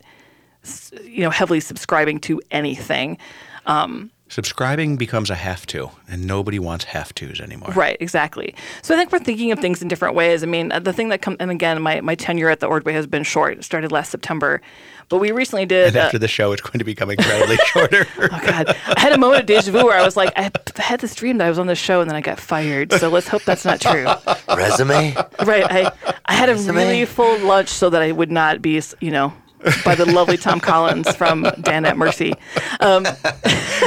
[1.02, 3.16] you know heavily subscribing to anything
[3.64, 7.70] um, Subscribing becomes a have to, and nobody wants have tos anymore.
[7.76, 8.54] right exactly.
[8.82, 10.42] So i think we're thinking of things in different ways.
[10.42, 12.92] I mean uh, the thing that comes and again my, my tenure at the ordway
[12.94, 13.58] has been short.
[13.58, 14.60] It started last september
[15.08, 18.06] but we recently did And uh, after the show, it's going to become incredibly shorter.
[18.18, 18.76] oh god.
[18.96, 21.38] I had a moment of deja vu where i was like i had this dream
[21.38, 22.92] that i was on the show and then i got fired.
[22.92, 24.06] So let's hope that's not true.
[24.48, 25.14] Resume?
[25.44, 25.92] right i
[26.26, 29.32] i had a really full lunch so that i would not be you know
[29.84, 32.32] by the lovely tom collins from dan at mercy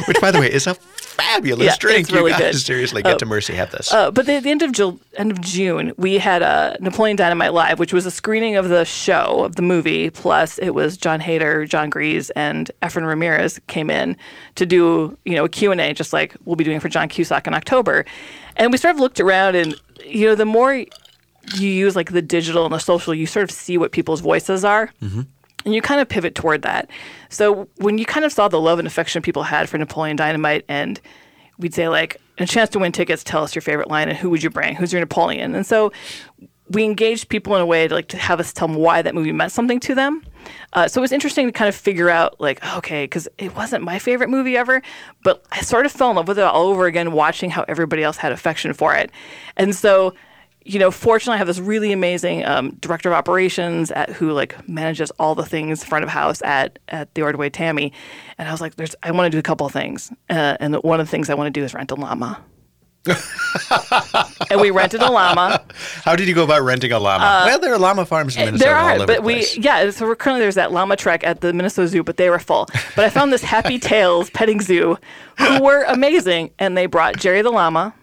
[0.08, 2.00] Which, by the way, is a fabulous Yeah, drink.
[2.02, 2.62] it's really you guys good.
[2.62, 3.18] seriously get Oh.
[3.18, 3.54] to Mercy.
[3.56, 3.92] Have this.
[3.92, 7.54] Uh, but at the end of Jul- end of June, we had uh, Napoleon Dynamite
[7.54, 10.10] Live, which was a screening of the show of the movie.
[10.10, 14.16] Plus, it was Jon Heder, Jon Gries, and Efren Ramirez came in
[14.56, 17.10] to do you know a Q and A, just like we'll be doing for John
[17.10, 18.06] Cusack in October.
[18.56, 22.22] And we sort of looked around, and you know, the more you use like the
[22.22, 24.92] digital and the social, you sort of see what people's voices are.
[25.66, 26.90] And you kind of pivot toward that.
[27.30, 30.64] So when you kind of saw the love and affection people had for Napoleon Dynamite,
[30.70, 31.00] and
[31.58, 34.30] we'd say like, a chance to win tickets, tell us your favorite line and who
[34.30, 34.76] would you bring?
[34.76, 35.54] Who's your Napoleon?
[35.56, 35.92] And so
[36.70, 39.16] we engaged people in a way to like to have us tell them why that
[39.16, 40.24] movie meant something to them.
[40.74, 43.84] Uh, so it was interesting to kind of figure out like, okay, because it wasn't
[43.84, 44.82] my favorite movie ever,
[45.24, 48.04] but I sort of fell in love with it all over again, watching how everybody
[48.04, 49.12] else had affection for it.
[49.58, 50.14] And so
[50.70, 54.70] you know, fortunately, I have this really amazing um, director of operations at who like
[54.70, 57.92] manages all the things front of house at at the Ordway Tammy,
[58.38, 60.76] and I was like, "There's, I want to do a couple of things, uh, and
[60.76, 62.44] one of the things I want to do is rent a llama."
[64.52, 65.64] and we rented a llama.
[66.04, 67.46] How did you go about renting a llama?
[67.48, 69.48] well, there are llama farms in Minnesota uh, there all are, over but the we
[69.58, 69.90] yeah.
[69.90, 72.68] So we're currently there's that llama trek at the Minnesota Zoo, but they were full.
[72.96, 74.98] But I found this Happy Tails petting zoo,
[75.40, 77.96] who were amazing, and they brought Jerry the llama.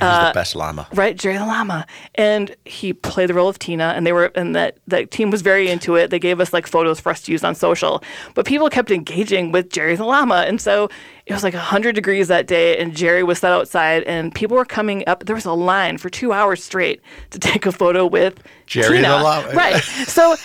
[0.00, 0.86] Uh, the best llama?
[0.92, 4.54] Right, Jerry the Llama, and he played the role of Tina, and they were, and
[4.54, 6.10] that that team was very into it.
[6.10, 8.02] They gave us like photos for us to use on social,
[8.34, 10.88] but people kept engaging with Jerry the Llama, and so
[11.26, 14.64] it was like hundred degrees that day, and Jerry was set outside, and people were
[14.64, 15.24] coming up.
[15.26, 19.08] There was a line for two hours straight to take a photo with Jerry the
[19.08, 19.52] Llama.
[19.52, 20.36] Right, so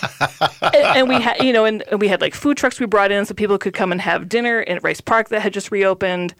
[0.62, 3.12] and, and we had, you know, and, and we had like food trucks we brought
[3.12, 6.34] in, so people could come and have dinner in Rice Park that had just reopened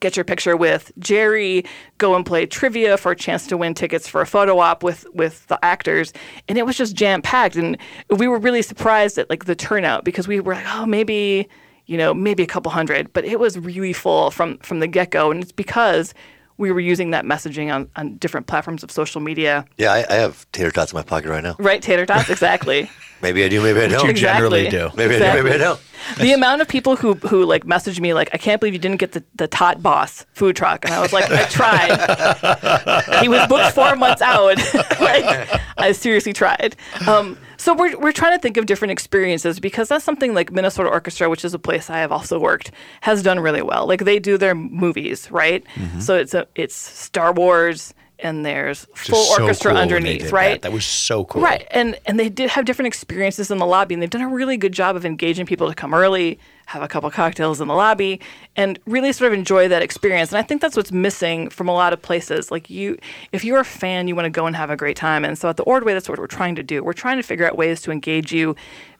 [0.00, 1.64] get your picture with Jerry,
[1.98, 5.06] go and play trivia for a chance to win tickets for a photo op with
[5.14, 6.12] with the actors,
[6.48, 7.76] and it was just jam packed, and
[8.10, 11.48] we were really surprised at like the turnout because we were like, oh, maybe
[11.86, 15.10] you know, maybe a couple hundred, but it was really full from from the get
[15.10, 16.12] go, and it's because
[16.58, 19.64] we were using that messaging on, on different platforms of social media.
[19.78, 21.56] Yeah, I, I have tater tots in my pocket right now.
[21.58, 22.90] Right, tater tots, exactly.
[23.20, 24.06] Maybe I do, maybe I don't.
[24.06, 24.90] You generally do.
[24.94, 25.80] Maybe I do, maybe I don't.
[26.20, 28.98] the amount of people who who like messaged me like, I can't believe you didn't
[29.00, 33.20] get the, the Tot Boss food truck, and I was like, I tried.
[33.22, 34.56] he was booked four months out.
[35.00, 36.76] like, I seriously tried.
[37.08, 40.88] Um, so we're we're trying to think of different experiences because that's something like Minnesota
[40.88, 42.70] Orchestra, which is a place I have also worked,
[43.02, 43.86] has done really well.
[43.86, 45.64] Like they do their movies, right?
[45.74, 46.00] Mm-hmm.
[46.00, 47.92] So it's a it's Star Wars.
[48.20, 50.60] And there's full so orchestra cool underneath, right?
[50.60, 50.68] That.
[50.68, 51.42] That was so cool.
[51.42, 54.28] Right, and and they did have different experiences in the lobby, and they've done a
[54.28, 57.74] really good job of engaging people to come early, have a couple cocktails in the
[57.74, 58.20] lobby,
[58.56, 60.30] and really sort of enjoy that experience.
[60.30, 62.50] And I think that's what's missing from a lot of places.
[62.50, 62.98] Like you,
[63.32, 65.24] if you're a fan, you want to go and have a great time.
[65.24, 66.82] And so at the Ordway, that's what we're trying to do.
[66.82, 68.56] We're trying to figure out ways to engage you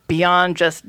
[0.07, 0.85] beyond just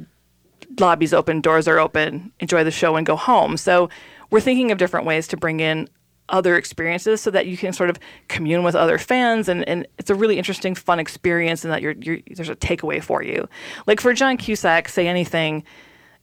[0.79, 3.57] lobbies open, doors are open, enjoy the show and go home.
[3.57, 3.89] So
[4.29, 5.89] we're thinking of different ways to bring in
[6.29, 10.09] other experiences so that you can sort of commune with other fans and, and it's
[10.09, 13.47] a really interesting fun experience and that you're, you're there's a takeaway for you
[13.87, 15.63] like for john cusack say anything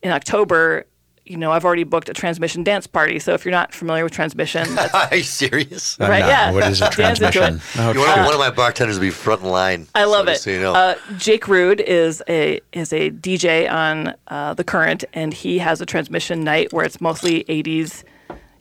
[0.03, 0.87] in october
[1.25, 4.13] you know i've already booked a transmission dance party so if you're not familiar with
[4.13, 5.97] transmission that's Are you serious?
[5.99, 6.29] Right, not.
[6.29, 6.53] yeah.
[6.53, 7.33] What is a Dance into it.
[7.33, 7.61] transmission?
[7.85, 9.89] Oh, You want one of my bartenders to be front line.
[9.95, 10.39] I love so it.
[10.39, 10.75] So you know.
[10.75, 15.81] uh, Jake Rudh is a is a DJ on uh, the Current, and he has
[15.81, 18.05] a transmission night where it's mostly '80s,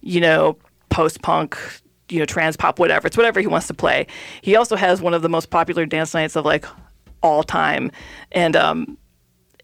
[0.02, 0.58] you know,
[0.96, 1.58] post punk,
[2.08, 3.06] you know, trans pop, whatever.
[3.06, 4.08] It's whatever he wants to play.
[4.42, 6.66] He also has one of the most popular dance nights of like
[7.22, 7.92] all time,
[8.32, 8.98] and um,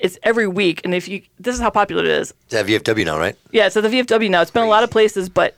[0.02, 0.82] it's every week.
[0.84, 2.34] And if you, this is how popular it is.
[2.44, 3.38] it's at VFW now, right?
[3.52, 4.42] Yeah, it's at the VFW now.
[4.42, 5.56] It's been a lot of places, but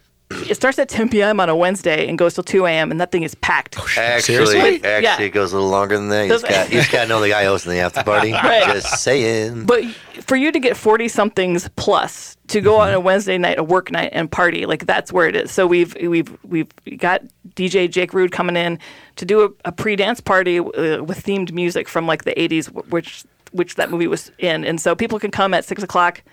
[0.50, 1.40] it starts at 10 p.m.
[1.40, 2.92] on a Wednesday and goes till 2 a.m.
[2.92, 3.78] and that thing is packed.
[3.98, 4.60] Actually, Seriously?
[4.84, 5.22] actually, Yeah.
[5.22, 6.24] it goes a little longer than that.
[6.24, 8.32] You just Does- got, you just got to know the guy hosting the after party.
[8.32, 8.64] Right.
[8.74, 9.66] Just saying.
[9.66, 9.86] But
[10.26, 12.88] for you to get 40 somethings plus to go Mm-hmm.
[12.90, 15.52] on a Wednesday night, a work night and party, like that's where it is.
[15.52, 16.68] So we've we've we've
[16.98, 17.22] got
[17.56, 18.80] DJ Jake Rudh coming in
[19.18, 22.92] to do a, a pre-dance party uh, with themed music from like the 80s, wh-
[22.92, 24.66] which which that movie was in.
[24.66, 26.24] And so people can come at six o'clock,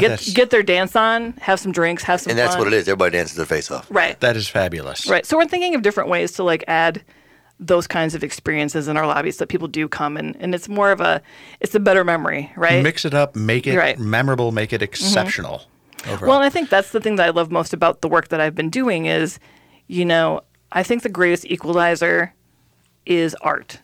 [0.00, 2.64] get that's- get their dance on, have some drinks, have some and that's fun.
[2.64, 2.88] what it is.
[2.88, 3.86] Everybody dances their face off.
[3.90, 4.18] Right.
[4.20, 5.08] That is fabulous.
[5.08, 5.24] Right.
[5.26, 7.02] So we're thinking of different ways to like add
[7.60, 10.90] those kinds of experiences in our lobbies that people do come and, and it's more
[10.90, 11.22] of a
[11.60, 12.82] it's a better memory, right?
[12.82, 13.94] Mix it up, make it Right.
[13.96, 14.10] Mm-hmm.
[14.10, 15.62] memorable, make it exceptional.
[16.08, 16.28] Overall.
[16.30, 18.40] Well, and I think that's the thing that I love most about the work that
[18.40, 19.38] I've been doing is,
[19.86, 20.40] you know,
[20.72, 22.34] I think the greatest equalizer
[23.06, 23.80] is art.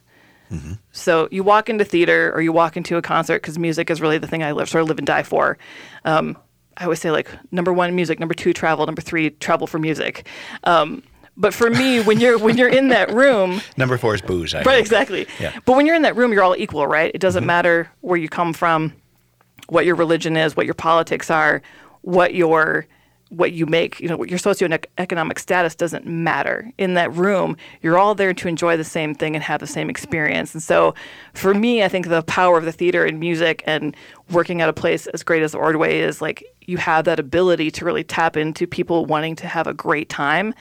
[0.92, 4.18] So you walk into theater or you walk into a concert because music is really
[4.18, 5.58] the thing I live, sort of live and die for.
[6.04, 6.36] Um,
[6.76, 8.18] I always say like number one, music.
[8.20, 8.86] Number two, travel.
[8.86, 10.26] Number three, travel for music.
[10.64, 11.02] Um,
[11.36, 14.54] but for me, when you're when you're in that room, Number four is booze.
[14.54, 14.80] I Right, hope.
[14.80, 15.26] exactly.
[15.38, 15.56] Yeah.
[15.64, 17.10] But when you're in that room, you're all equal, right?
[17.14, 18.92] It doesn't matter where you come from,
[19.68, 21.62] what your religion is, what your politics are,
[22.02, 22.86] what your
[23.30, 26.70] what you make, you know, your socioeconomic status doesn't matter.
[26.78, 29.90] In that room, you're all there to enjoy the same thing and have the same
[29.90, 30.54] experience.
[30.54, 30.94] And so,
[31.34, 33.96] for me, I think the power of the theater and music and
[34.30, 37.84] working at a place as great as Ordway is like you have that ability to
[37.84, 40.54] really tap into people wanting to have a great time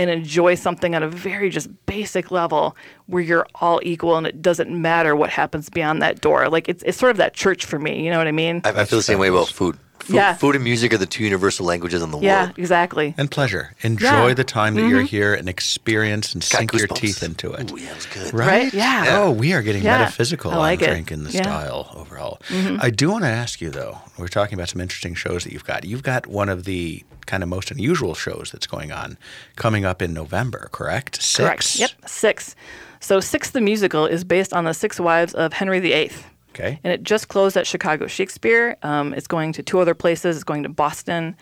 [0.00, 2.74] and enjoy something on a very just basic level
[3.06, 6.48] where you're all equal and it doesn't matter what happens beyond that door.
[6.48, 8.02] Like it's it's sort of that church for me.
[8.04, 8.62] You know what I mean?
[8.64, 9.76] I, I feel the same way about food.
[10.00, 10.32] Food, Yeah.
[10.32, 12.58] food and music are the two universal languages in the yeah, world.
[12.58, 13.14] exactly.
[13.18, 13.74] And pleasure.
[13.82, 14.24] Enjoy Yeah.
[14.28, 14.34] Mm-hmm.
[14.36, 17.70] the time that you're here and experience and Got sink your teeth into it.
[17.70, 18.32] Ooh, yeah, it was good.
[18.32, 18.72] Right?
[18.72, 19.04] Yeah.
[19.20, 19.98] Oh, we are getting Yeah.
[19.98, 20.90] metaphysical I like on it.
[20.92, 21.42] drink in the Yeah.
[21.42, 21.50] Mm-hmm.
[21.50, 22.40] style overall.
[22.80, 23.98] I do want to ask you though.
[24.16, 25.84] We're talking about some interesting shows that you've got.
[25.84, 29.16] You've got one of the kind of most unusual shows that's going on
[29.54, 31.22] coming up in November, correct?
[31.22, 31.36] Six.
[31.36, 31.76] Correct.
[31.76, 31.90] Yep.
[32.06, 32.56] Six.
[32.98, 36.10] So Six the musical is based on the six wives of Henry VIII.
[36.50, 36.80] Okay.
[36.82, 38.76] And it just closed at Chicago Shakespeare.
[38.82, 40.36] Um, it's going to two other places.
[40.36, 41.36] It's going to Boston,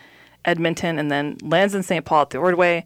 [0.45, 2.05] Edmonton, and then lands in St.
[2.05, 2.85] Paul at the Ordway.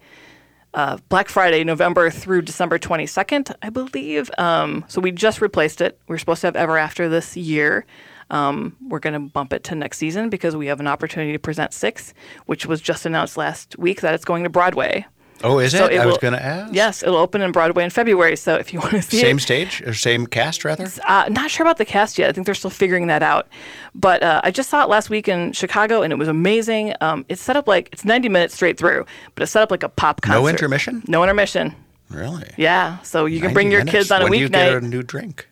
[0.73, 4.31] Uh, Black Friday, November through December 22nd, I believe.
[4.37, 5.99] Um, so we just replaced it.
[6.07, 7.85] We are supposed to have Ever After this year.
[8.33, 11.39] Um, we're going to bump it to next season because we have an opportunity to
[11.39, 12.13] present six,
[12.47, 15.05] which was just announced last week that it's going to Broadway.
[15.43, 15.93] Oh, is So it?
[15.93, 16.73] it I was going to ask.
[16.73, 18.35] Yes, it'll open in Broadway in February.
[18.37, 20.87] So if you want to see Same it, stage or same cast rather?
[21.05, 22.29] uh, not sure about the cast yet.
[22.29, 23.47] I think they're still figuring that out.
[23.93, 26.93] But uh, I just saw it last week in Chicago, and it was amazing.
[27.01, 29.83] Um, it's set up like it's 90 minutes straight through, but it's set up like
[29.83, 30.39] a pop concert.
[30.41, 31.03] No intermission?
[31.07, 31.75] No intermission.
[32.09, 32.49] Really?
[32.57, 33.97] Yeah, so you can bring your minutes.
[33.97, 35.47] kids on a when do you get a new drink?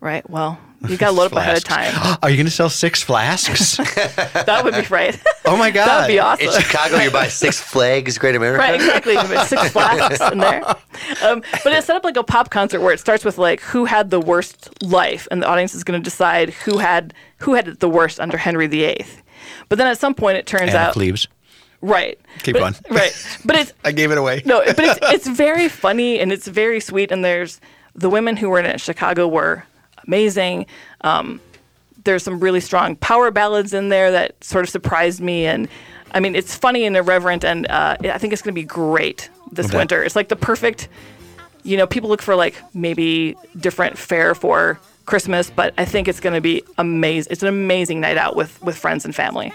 [0.00, 0.28] right?
[0.28, 1.92] Well, you got to load up ahead of time.
[2.22, 3.76] Are you going to sell six flasks?
[3.76, 5.18] that would be right.
[5.44, 5.86] oh my god!
[5.86, 6.46] that would be awesome.
[6.48, 8.58] In Chicago, you buy Six Flags Great America.
[8.58, 9.14] Right, exactly.
[9.14, 10.64] There's six flasks in there.
[11.22, 13.84] Um, but it's set up like a pop concert where it starts with like who
[13.84, 17.68] had the worst life, and the audience is going to decide who had who had
[17.68, 19.04] it the worst under Henry VIII.
[19.68, 21.26] But then at some point, it turns Anna out Cleves.
[21.80, 22.18] right.
[22.42, 22.74] Keep But- going.
[22.90, 24.42] Right, but it's I gave it away.
[24.44, 27.10] no, but it's it's very funny and it's very sweet.
[27.12, 27.60] And there's
[27.94, 29.64] the women who were in it in Chicago were
[30.06, 30.66] amazing.
[31.02, 31.40] Um,
[32.04, 35.46] there's some really strong power ballads in there that sort of surprised me.
[35.46, 35.68] And
[36.12, 39.30] I mean, it's funny and irreverent, and uh, I think it's going to be great
[39.52, 39.78] this Okay.
[39.78, 40.02] winter.
[40.02, 40.88] It's like the perfect,
[41.62, 46.20] you know, people look for like maybe different fare for Christmas, but I think it's
[46.20, 47.30] going to be amazing.
[47.32, 49.52] It's an amazing night out with with friends and family.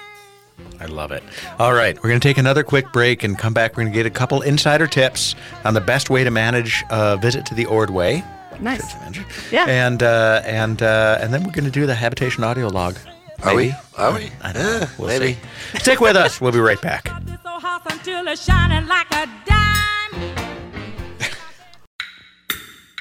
[0.82, 1.24] I love it.
[1.58, 3.72] All right, we're going to take another quick break and come back.
[3.78, 7.16] We're going to get a couple insider tips on the best way to manage a
[7.18, 8.24] visit to the Ordway.
[8.62, 8.92] Nice.
[9.14, 9.66] Should Yeah.
[9.68, 12.98] And uh, and uh, and then we're going to do the habitation audio log.
[13.44, 13.74] Are we?
[13.98, 14.32] Are we?
[14.42, 14.88] I don't know.
[14.98, 15.34] We'll maybe.
[15.72, 15.80] see.
[15.80, 16.42] Stick with us.
[16.42, 17.06] We'll be right back.
[17.26, 20.36] this old house until it's shining like a dime.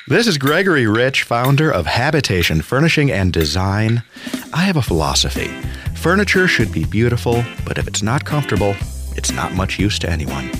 [0.06, 4.02] This is Gregory Rich, founder of Habitation Furnishing and Design.
[4.54, 5.48] I have a philosophy.
[5.96, 8.74] Furniture should be beautiful, but if it's not comfortable,
[9.16, 10.50] it's not much use to anyone.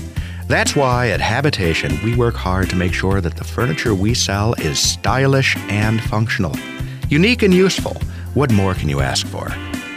[0.49, 4.55] That's why at Habitation we work hard to make sure that the furniture we sell
[4.55, 6.57] is stylish and functional.
[7.11, 8.01] Unique and useful.
[8.32, 9.51] What more can you ask for?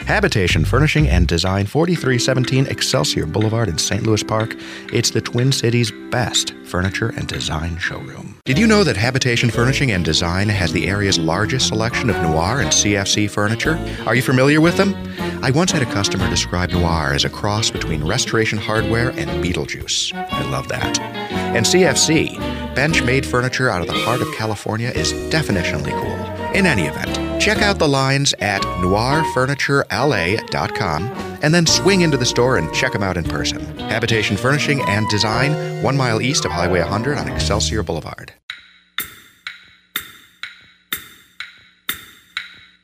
[0.05, 4.03] Habitation Furnishing and Design, 4317 Excelsior Boulevard in St.
[4.03, 4.57] Louis Park.
[4.91, 8.30] It's the Twin Cities' best furniture and design showroom.
[8.43, 12.59] Did you know that Habitation Furnishing and Design has the area's largest selection of noir
[12.59, 13.77] and CFC furniture?
[14.07, 14.95] Are you familiar with them?
[15.43, 20.11] I once had a customer describe noir as a cross between restoration hardware and Beetlejuice.
[20.15, 20.99] I love that.
[20.99, 22.35] And CFC,
[22.73, 26.55] bench made furniture out of the heart of California, is definitionally cool.
[26.55, 31.03] In any event, check out the lines at noirfurniturela.com
[31.41, 33.59] and then swing into the store and check them out in person.
[33.79, 38.31] Habitation Furnishing and Design, one mile east of Highway 100 on Excelsior Boulevard.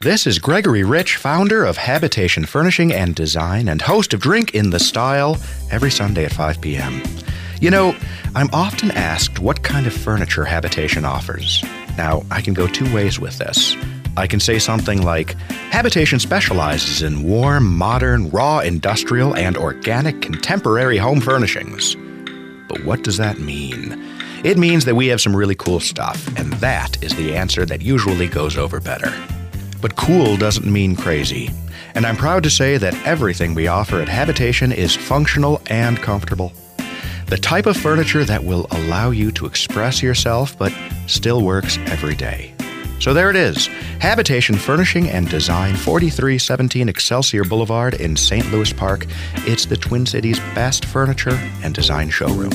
[0.02, 4.72] This is Gregory Rich, founder of Habitation Furnishing and Design and host of Drink in
[4.72, 5.38] the Style
[5.70, 7.04] every Sunday at 5 p.m.
[7.62, 7.96] You know,
[8.34, 11.64] I'm often asked what kind of furniture Habitation offers.
[11.96, 13.76] Now, I can go two ways with this.
[14.18, 15.40] I can say something like
[15.70, 21.96] Habitation specializes in warm, modern, raw, industrial, and organic contemporary home furnishings.
[22.68, 24.04] But what does that mean?
[24.44, 27.84] It means that we have some really cool stuff, and that is the answer that
[27.84, 29.14] usually goes over better.
[29.82, 31.52] But cool doesn't mean crazy.
[31.94, 36.54] And I'm proud to say that everything we offer at Habitation is functional and comfortable.
[37.28, 40.74] The type of furniture that will allow you to express yourself but
[41.06, 42.57] still works every day.
[43.00, 43.68] So there it is
[44.00, 48.52] Habitation Furnishing and Design, 4317 Excelsior Boulevard in St.
[48.52, 49.06] Louis Park.
[49.46, 52.52] It's the Twin Cities' best furniture and design showroom.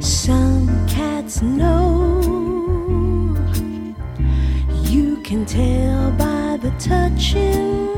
[0.00, 2.20] Some cats know
[4.84, 7.91] you can tell by the touching.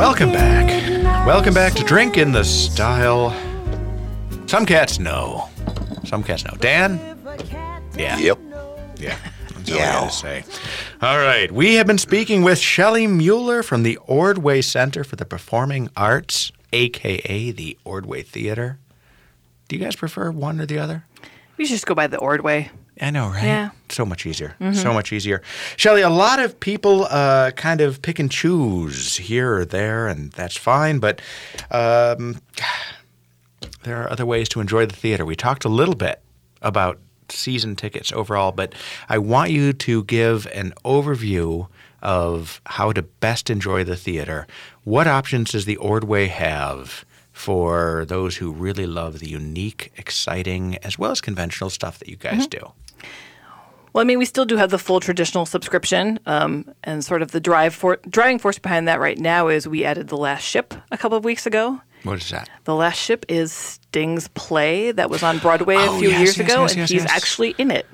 [0.00, 1.26] Welcome back.
[1.26, 3.36] Welcome back to Drink in the Style.
[4.46, 5.50] Some cats know.
[6.06, 6.54] Some cats know.
[6.58, 6.98] Dan?
[7.98, 8.16] Yeah.
[8.16, 8.38] Yep.
[8.96, 9.18] Yeah.
[9.56, 9.92] That's all I Yeah.
[10.00, 10.44] gotta say.
[11.02, 11.52] All right.
[11.52, 16.50] We have been speaking with Shellae Mueller from the Ordway Center for the Performing Arts,
[16.72, 18.78] aka the Ordway Theater.
[19.68, 21.04] Do you guys prefer one or the other?
[21.58, 22.70] We should just go by the Ordway.
[23.00, 23.44] I know, right?
[23.44, 23.70] Yeah.
[23.88, 24.54] So much easier.
[24.74, 25.42] So much easier.
[25.76, 30.30] Shellae, a lot of people uh, kind of pick and choose here or there, and
[30.32, 31.20] that's fine, but
[31.70, 32.40] um,
[33.84, 35.24] there are other ways to enjoy the theater.
[35.24, 36.20] We talked a little bit
[36.60, 36.98] about
[37.30, 38.74] season tickets overall, but
[39.08, 41.68] I want you to give an overview
[42.02, 44.46] of how to best enjoy the theater.
[44.84, 47.04] What options does the Ordway have
[47.40, 52.16] for those who really love the unique, exciting, as well as conventional stuff that you
[52.16, 52.60] guys do?
[53.92, 57.30] Well, I mean, we still do have the full traditional subscription, um, and sort of
[57.32, 60.74] the drive for driving force behind that right now is we added the last ship
[60.92, 61.80] a couple of weeks ago.
[62.04, 62.48] What is that?
[62.64, 66.38] The last ship is Sting's play that was on Broadway a Oh, few yes, years
[66.38, 67.86] yes, ago, yes, and he's actually in it.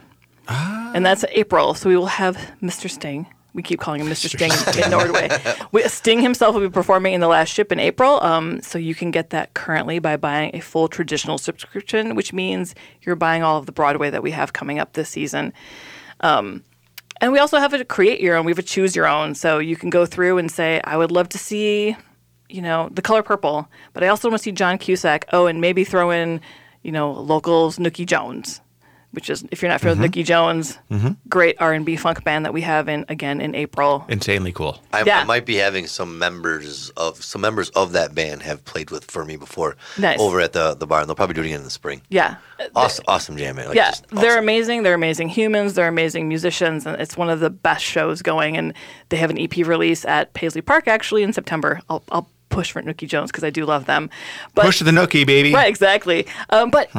[0.48, 0.90] Ah.
[0.94, 2.90] And that's April, so we will have Mr.
[2.90, 3.26] Sting.
[3.56, 4.28] We keep calling him Mr.
[4.28, 4.90] Sting, in
[5.72, 5.88] Norway.
[5.88, 9.10] Sting himself will be performing in the last ship in April, um, so you can
[9.10, 13.64] get that currently by buying a full traditional subscription, which means you're buying all of
[13.64, 15.54] the Broadway that we have coming up this season.
[16.20, 16.64] Um,
[17.22, 18.44] and we also have a create your own.
[18.44, 21.10] We have a choose your own, so you can go through and say, I would
[21.10, 21.96] love to see,
[22.50, 25.24] you know, the color purple, but I also want to see John Cusack.
[25.32, 26.42] Oh, and maybe throw in,
[26.82, 28.60] you know, locals Nooky Jones,
[29.16, 30.20] which is if you're not familiar with mm-hmm.
[30.20, 31.08] Nooky Jones, mm-hmm.
[31.28, 34.04] great R and B funk band that we have in again in April.
[34.08, 34.80] Insanely cool.
[34.92, 35.20] I, Yeah.
[35.20, 39.10] I might be having some members of some members of that band have played with
[39.10, 40.20] for me before Nice.
[40.20, 42.02] over at the the bar, and they'll probably do it again in the spring.
[42.08, 42.36] Yeah,
[42.74, 43.68] Awesome, awesome jam, man.
[43.68, 44.82] Like, yeah, just they're amazing.
[44.82, 45.74] They're amazing humans.
[45.74, 48.56] They're amazing musicians, and it's one of the best shows going.
[48.56, 48.72] And
[49.08, 51.80] they have an EP release at Paisley Park actually in September.
[51.88, 54.10] I'll, I'll push for Nooky Jones because I do love them.
[54.54, 55.52] But Push the nookie, baby.
[55.52, 56.26] Right, exactly.
[56.50, 56.90] Um, but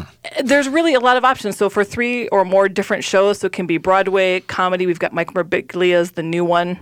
[0.43, 1.58] there's really a lot of options.
[1.58, 4.86] So for three or more different shows, so it can be Broadway, comedy.
[4.86, 6.80] We've got Mike Birbiglia's the new one,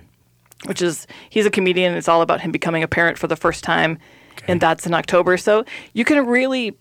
[0.66, 1.96] which is he's a comedian.
[1.96, 3.98] It's all about him becoming a parent for the first time,
[4.48, 5.38] and that's in October.
[5.38, 6.78] So you can really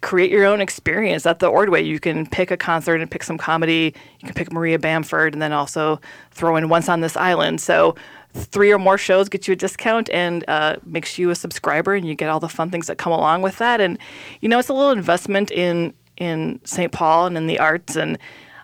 [0.00, 1.82] create your own experience at the Ordway.
[1.82, 3.94] You can pick a concert and pick some comedy.
[4.20, 7.60] You can pick Maria Bamford, and then also throw in Once on This Island.
[7.60, 7.94] So
[8.34, 12.06] three or more shows get you a discount and uh, makes you a subscriber, and
[12.06, 13.80] you get all the fun things that come along with that.
[13.80, 13.98] And
[14.40, 16.92] you know, it's a little investment in in St.
[16.92, 18.18] Paul and in the arts and.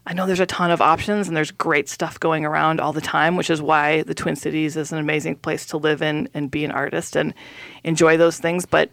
[0.06, 3.02] I know there's a ton of options and there's great stuff going around all the
[3.02, 6.50] time, which is why the Twin Cities is an amazing place to live in and
[6.50, 7.34] be an artist and
[7.84, 8.64] enjoy those things.
[8.64, 8.90] But,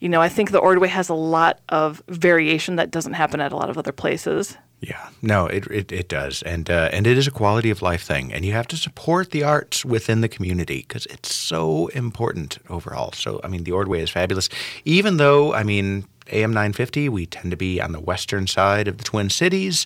[0.00, 3.52] you know, I think the Ordway has a lot of variation that doesn't happen at
[3.52, 4.58] a lot of other places.
[4.80, 8.02] Yeah, no, it it, it does, and uh, and it is a quality of life
[8.02, 12.58] thing, and you have to support the arts within the community because it's so important
[12.68, 13.10] overall.
[13.12, 14.48] So, I mean, the Ordway is fabulous,
[14.84, 18.86] even though I mean, AM nine fifty, we tend to be on the western side
[18.86, 19.84] of the Twin Cities.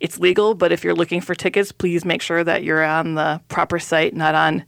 [0.00, 0.54] it's legal.
[0.54, 4.14] But if you're looking for tickets, please make sure that you're on the proper site,
[4.14, 4.64] not on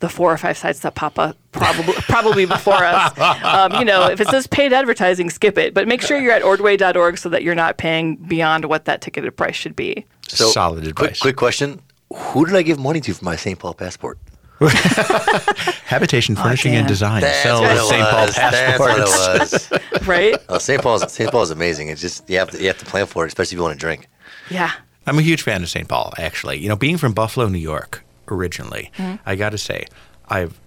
[0.00, 3.18] the four or five sites that pop up probably probably before us.
[3.18, 5.74] Um, you know, if it says paid advertising, skip it.
[5.74, 9.36] But make sure you're at ordway.org so that you're not paying beyond what that ticketed
[9.36, 10.04] price should be.
[10.28, 11.20] So, Solid quick, advice.
[11.20, 11.80] quick question:
[12.14, 13.58] Who did I give money to for my St.
[13.58, 14.18] Paul passport?
[14.60, 18.08] Habitation Furnishing and Design That's sells what St.
[18.08, 18.34] Paul was.
[18.36, 19.70] That's what passports.
[19.70, 19.82] it was.
[20.08, 20.36] Right?
[20.48, 20.80] Oh, St.
[20.82, 21.30] Paul's St.
[21.30, 21.88] Paul's amazing.
[21.88, 23.74] It's just you have to you have to plan for it, especially if you want
[23.74, 24.08] to drink.
[24.50, 24.72] Yeah.
[25.06, 25.88] I'm a huge fan of St.
[25.88, 26.58] Paul, actually.
[26.58, 29.14] You know, being from Buffalo, New York, originally, hmm.
[29.24, 29.86] I got to say,
[30.28, 30.58] I've.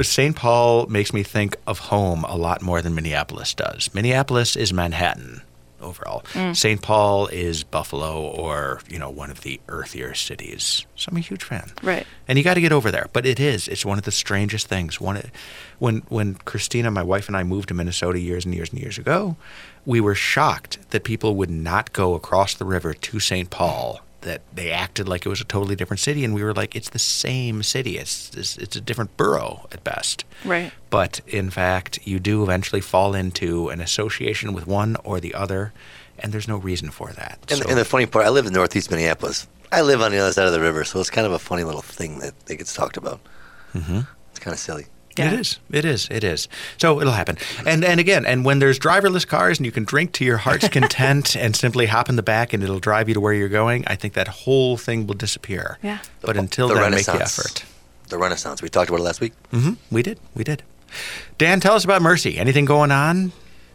[0.00, 0.34] St.
[0.34, 3.92] Paul makes me think of home a lot more than Minneapolis does.
[3.92, 5.42] Minneapolis is Manhattan
[5.80, 6.24] overall.
[6.32, 6.52] Hmm.
[6.52, 6.80] St.
[6.80, 10.86] Paul is Buffalo or, you know, one of the earthier cities.
[10.96, 11.72] So I'm a huge fan.
[11.82, 12.06] Right.
[12.26, 13.08] And you got to get over there.
[13.12, 13.68] But it is.
[13.68, 15.00] It's one of the strangest things.
[15.00, 15.22] One,
[15.78, 18.98] when when Christina, my wife, and I moved to Minnesota years and years and years
[18.98, 19.36] ago,
[19.88, 23.48] we were shocked that people would not go across the river to St.
[23.50, 24.00] Paul.
[24.20, 26.90] That they acted like it was a totally different city, and we were like, "It's
[26.90, 27.96] the same city.
[27.98, 30.72] It's it's, it's a different borough at best." Right.
[30.90, 35.72] But in fact, you do eventually fall into an association with one or the other,
[36.18, 37.38] and there's no reason for that.
[37.48, 39.46] And, So- and the funny part, I live in Northeast Minneapolis.
[39.70, 41.62] I live on the other side of the river, so it's kind of a funny
[41.64, 43.20] little thing that, that gets talked about.
[43.74, 44.00] Mm-hmm.
[44.30, 44.86] It's kind of silly.
[45.18, 45.32] Yeah.
[45.32, 45.58] It is.
[45.70, 46.08] It is.
[46.10, 46.48] It is.
[46.78, 47.36] So it'll happen.
[47.66, 50.68] And and again, and when there's driverless cars and you can drink to your heart's
[50.78, 53.84] content and simply hop in the back and it'll drive you to where you're going,
[53.86, 55.78] I think that whole thing will disappear.
[55.82, 55.98] Yeah.
[56.20, 57.64] But The- until the then, make the effort.
[58.08, 58.62] The Renaissance.
[58.62, 59.34] We talked about it last week.
[59.52, 59.74] Mm-hmm.
[59.94, 60.18] We did.
[60.34, 60.62] We did.
[61.36, 62.38] Dan, tell us about Mercy.
[62.38, 63.32] Anything going on?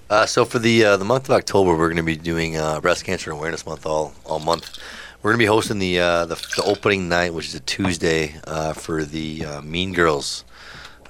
[0.09, 2.79] Uh, so for the uh, the month of October, we're going to be doing uh,
[2.81, 4.77] Breast Cancer Awareness Month all all month.
[5.21, 8.35] We're going to be hosting the, uh, the the opening night, which is a Tuesday,
[8.45, 10.43] uh, for the uh, Mean Girls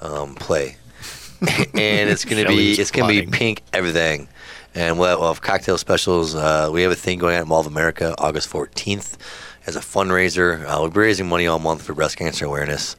[0.04, 0.76] um, play,
[1.42, 4.28] and it's going to be it's going to be pink everything,
[4.76, 6.36] and we'll have, we'll have cocktail specials.
[6.36, 9.18] Uh, we have a thing going on at Mall of America, August fourteenth,
[9.66, 10.64] as a fundraiser.
[10.66, 12.96] Uh, we'll be raising money all month for breast cancer awareness,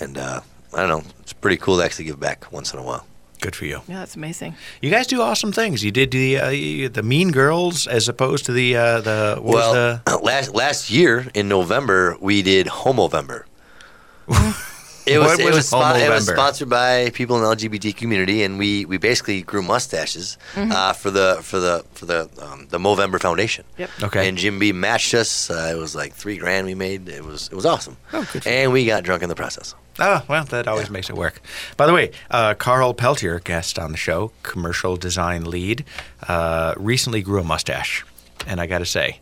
[0.00, 0.40] and uh,
[0.74, 3.06] I don't know, it's pretty cool to actually give back once in a while.
[3.40, 3.82] Good for you.
[3.86, 4.54] Yeah, that's amazing.
[4.80, 5.84] You guys do awesome things.
[5.84, 9.74] You did the uh, the Mean Girls as opposed to the uh, the what was
[9.74, 13.44] well, the last last year in November we did Homovember.
[15.06, 17.96] It was, What it, was was spon- it was sponsored by people in the LGBT
[17.96, 22.66] community, and we, we basically grew mustaches uh, for the for the for the um,
[22.70, 23.64] the Movember Foundation.
[23.78, 23.90] Yep.
[24.02, 24.28] Okay.
[24.28, 25.48] And Jim B matched us.
[25.50, 27.08] Uh, it was like three grand we made.
[27.08, 27.96] It was it was awesome.
[28.12, 29.74] Oh, good for and we got drunk in the process.
[29.98, 31.40] Oh, well, that always makes it work.
[31.78, 35.84] By the way, uh, Carl Peltier, guest on the show, commercial design lead,
[36.28, 38.04] uh, recently grew a mustache.
[38.46, 39.20] And I got to say,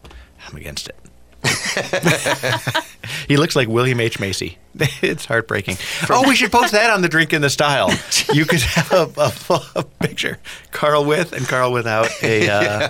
[0.48, 0.96] I'm against it.
[3.28, 4.18] he looks like William H.
[4.20, 4.58] Macy.
[5.02, 5.76] it's heartbreaking.
[6.10, 7.90] Oh, we should post that on the Drink in the Style.
[8.32, 10.38] You could have a, a, a picture,
[10.72, 12.88] Carl with and Carl without a, uh,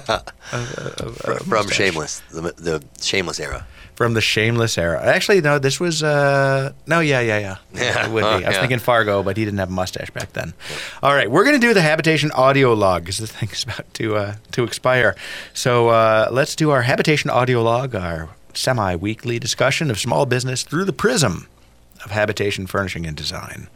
[1.39, 1.77] From mustache.
[1.77, 3.67] Shameless, the, the Shameless era.
[3.97, 5.03] from the Shameless era.
[5.05, 7.57] Actually, no, this was uh, no, yeah, yeah, yeah.
[7.75, 8.07] Yeah.
[8.07, 8.45] It would Oh, be.
[8.45, 8.61] I was yeah.
[8.61, 10.55] thinking Fargo, but he didn't have a mustache back then.
[11.03, 14.35] All right, we're gonna do the habitation audio log because the thing's about to uh,
[14.53, 15.15] to expire.
[15.53, 20.85] So uh, let's do our habitation audio log, our semi-weekly discussion of small business through
[20.85, 21.49] the prism
[22.05, 23.69] of habitation, furnishing, and design.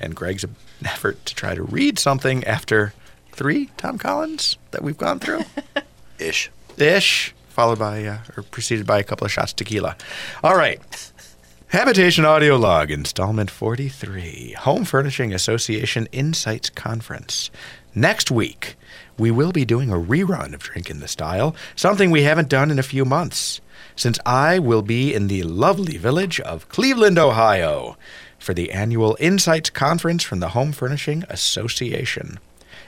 [0.00, 0.44] And Greg's
[0.84, 2.92] effort to try to read something after
[3.32, 5.42] three Tom Collins that we've gone through.
[6.18, 6.50] Ish.
[6.78, 9.96] ish, followed by uh, or preceded by a couple of shots tequila.
[10.44, 10.80] All right.
[11.68, 17.50] Habitation Audio Log, installment 43, Home Furnishing Association Insights Conference.
[17.94, 18.76] Next week,
[19.18, 22.70] we will be doing a rerun of Drink in the Style, something we haven't done
[22.70, 23.60] in a few months,
[23.96, 27.96] since I will be in the lovely village of Cleveland, Ohio,
[28.38, 32.38] for the annual Insights Conference from the Home Furnishing Association.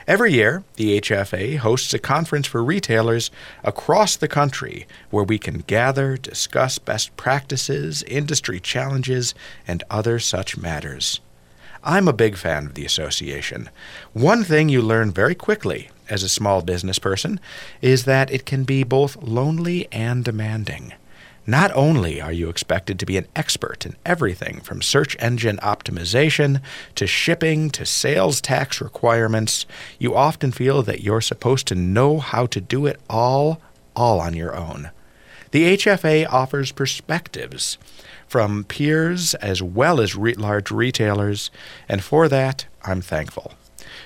[0.07, 3.31] Every year, the HFA hosts a conference for retailers
[3.63, 9.35] across the country where we can gather, discuss best practices, industry challenges,
[9.67, 11.21] and other such matters.
[11.83, 13.71] I'm a big fan of the association.
[14.13, 17.41] One thing you learn very quickly as a small business person
[17.81, 20.93] is that it can be both lonely and demanding.
[21.47, 26.63] Not only are you expected to be an expert in everything from search engine optimization
[26.95, 29.67] to shipping to sales tax requirements,
[29.99, 33.61] you often feel that you're supposed to know how to do it all,
[33.95, 34.91] all on your own.
[35.51, 37.77] The HFA offers perspectives
[38.27, 41.51] from peers as well as re- large retailers,
[41.89, 43.53] and for that, I'm thankful.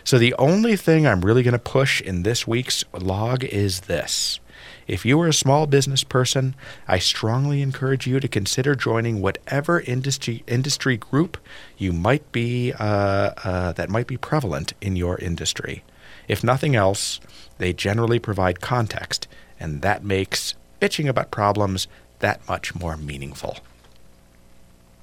[0.08, 4.40] So, the only thing I'm really going to push in this week's log is this.
[4.86, 6.54] If you are a small business person,
[6.88, 11.36] I strongly encourage you to consider joining whatever industry industry group
[11.76, 15.84] you might be uh, uh, that might be prevalent in your industry.
[16.26, 17.20] If nothing else,
[17.58, 19.28] they generally provide context,
[19.60, 21.86] and that makes bitching about problems
[22.20, 23.58] that much more meaningful.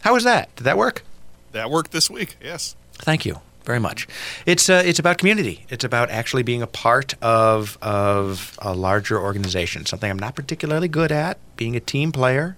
[0.01, 0.55] How was that?
[0.55, 1.03] Did that work?
[1.51, 2.37] That worked this week.
[2.41, 2.75] Yes.
[2.93, 4.07] Thank you very much.
[4.45, 5.65] It's uh, it's about community.
[5.69, 9.85] It's about actually being a part of of a larger organization.
[9.85, 12.57] Something I'm not particularly good at, being a team player.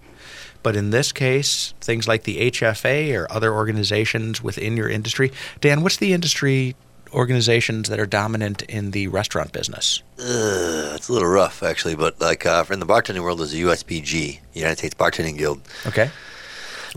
[0.63, 5.31] But in this case, things like the HFA or other organizations within your industry.
[5.61, 6.75] Dan, what's the industry
[7.13, 10.03] organizations that are dominant in the restaurant business?
[10.19, 13.57] Ugh, it's a little rough, actually, but like uh, in the bartending world, there's a
[13.57, 15.61] USBG, United States Bartending Guild.
[15.85, 16.09] Okay.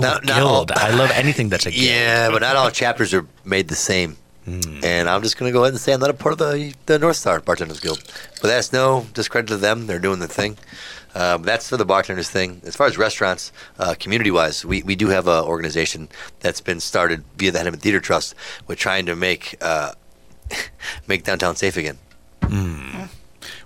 [0.01, 0.73] Now, Ooh, guild.
[0.73, 1.85] I love anything that's a guild.
[1.85, 4.17] Yeah, but not all chapters are made the same.
[4.83, 6.75] And I'm just going to go ahead and say I'm not a part of the,
[6.87, 8.03] the North Star Bartenders Guild.
[8.43, 9.87] But that's no discredit to them.
[9.87, 10.59] They're doing the thing.
[11.15, 12.61] Uh, but that's for the bartenders thing.
[12.65, 16.09] As far as restaurants, uh, community wise, we, we do have an organization
[16.41, 18.35] that's been started via the Hennepin Theater Trust.
[18.67, 19.93] We're trying to make uh,
[21.07, 21.99] make downtown safe again.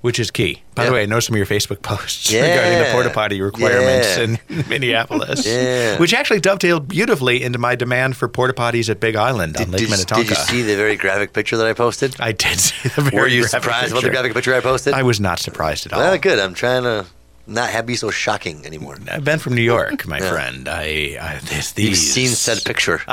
[0.02, 0.62] Which is key.
[0.74, 0.88] By Yeah.
[0.88, 2.48] the way, I know some of your Facebook posts Yeah.
[2.48, 4.22] regarding the porta potty requirements Yeah.
[4.24, 5.98] in Minneapolis, Yeah.
[5.98, 9.80] which actually dovetailed beautifully into my demand for porta potties at Big Island on Lake
[9.82, 10.22] did, Minnetonka.
[10.28, 12.14] did you see the very graphic picture that I posted?
[12.20, 14.94] I did see the very Were you surprised about the graphic picture I posted?
[14.94, 16.00] I was not surprised at all.
[16.00, 16.38] Well, good.
[16.38, 17.06] I'm trying to
[17.46, 18.96] not have be so shocking anymore.
[19.10, 20.66] I've been from New York, my friend.
[20.68, 23.02] I, I this, You've these seen said picture.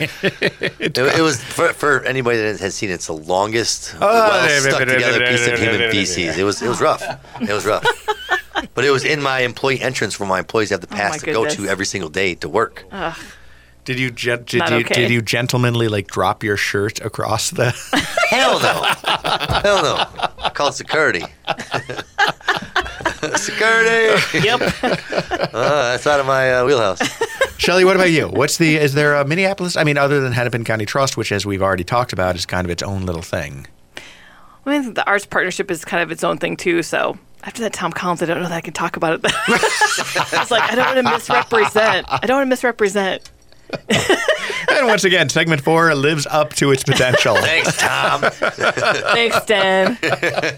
[0.00, 4.60] it, it was for, for anybody that has seen it, it's the longest, Oh, well
[4.60, 6.36] stuck together piece of human feces.
[6.38, 7.02] It was it was rough.
[7.40, 7.84] It was rough.
[8.74, 11.26] But it was in my employee entrance where my employees have to Oh, pass my
[11.26, 12.84] to go to every single day to work.
[13.84, 14.94] Did you gen- did Not you okay.
[14.94, 17.70] did you gentlemanly like drop your shirt across the?
[18.30, 18.82] Hell no.
[19.62, 20.04] Hell no.
[20.42, 21.22] I called security.
[23.36, 24.20] security.
[24.42, 24.60] Yep.
[24.82, 27.00] Uh, that's out of my uh, wheelhouse.
[27.66, 28.28] Shellae, what about you?
[28.28, 29.76] What's the is there a Minneapolis?
[29.76, 32.64] I mean, other than Hennepin County Trust, which as we've already talked about is kind
[32.64, 33.66] of its own little thing.
[34.64, 36.84] I mean, the arts partnership is kind of its own thing too.
[36.84, 39.20] So after that, Tom Collins, I don't know that I can talk about it.
[39.48, 42.06] I was like, I don't want to misrepresent.
[42.08, 43.30] I don't want to misrepresent.
[44.68, 47.36] And once again, segment four lives up to its potential.
[47.36, 48.20] Thanks, Tom.
[48.20, 49.96] Thanks, Dan.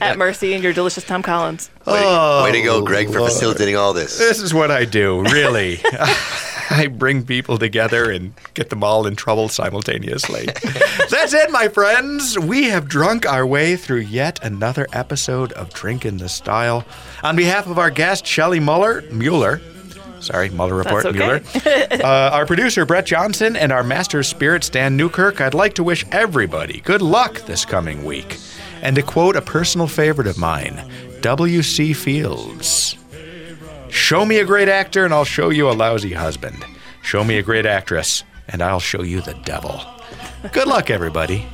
[0.01, 1.71] At Mercy and your delicious Tom Collins.
[1.87, 4.19] Way, Oh, way to go, oh, Greg, for facilitating all this.
[4.19, 5.81] This is what I do, really.
[6.71, 10.47] I bring people together and get them all in trouble simultaneously.
[11.11, 12.39] That's it, my friends.
[12.39, 16.85] We have drunk our way through yet another episode of Drink in the Style.
[17.23, 19.61] On behalf of our guest, Shellae Muller, Mueller,
[20.21, 21.19] sorry, Mueller Report, okay.
[21.19, 21.43] Mueller,
[22.05, 25.85] uh, our producer, Brett Johnson, and our master of spirits, Dan Newkirk, I'd like to
[25.85, 28.39] wish everybody good luck this coming week.
[28.83, 30.89] And to quote a personal favorite of mine,
[31.21, 31.95] W.C.
[31.95, 32.98] Fields.
[33.91, 36.65] Show me a great actor, and I'll show you a lousy husband.
[37.03, 39.81] Show me a great actress, and I'll show you the devil.
[40.53, 41.47] Good luck, everybody.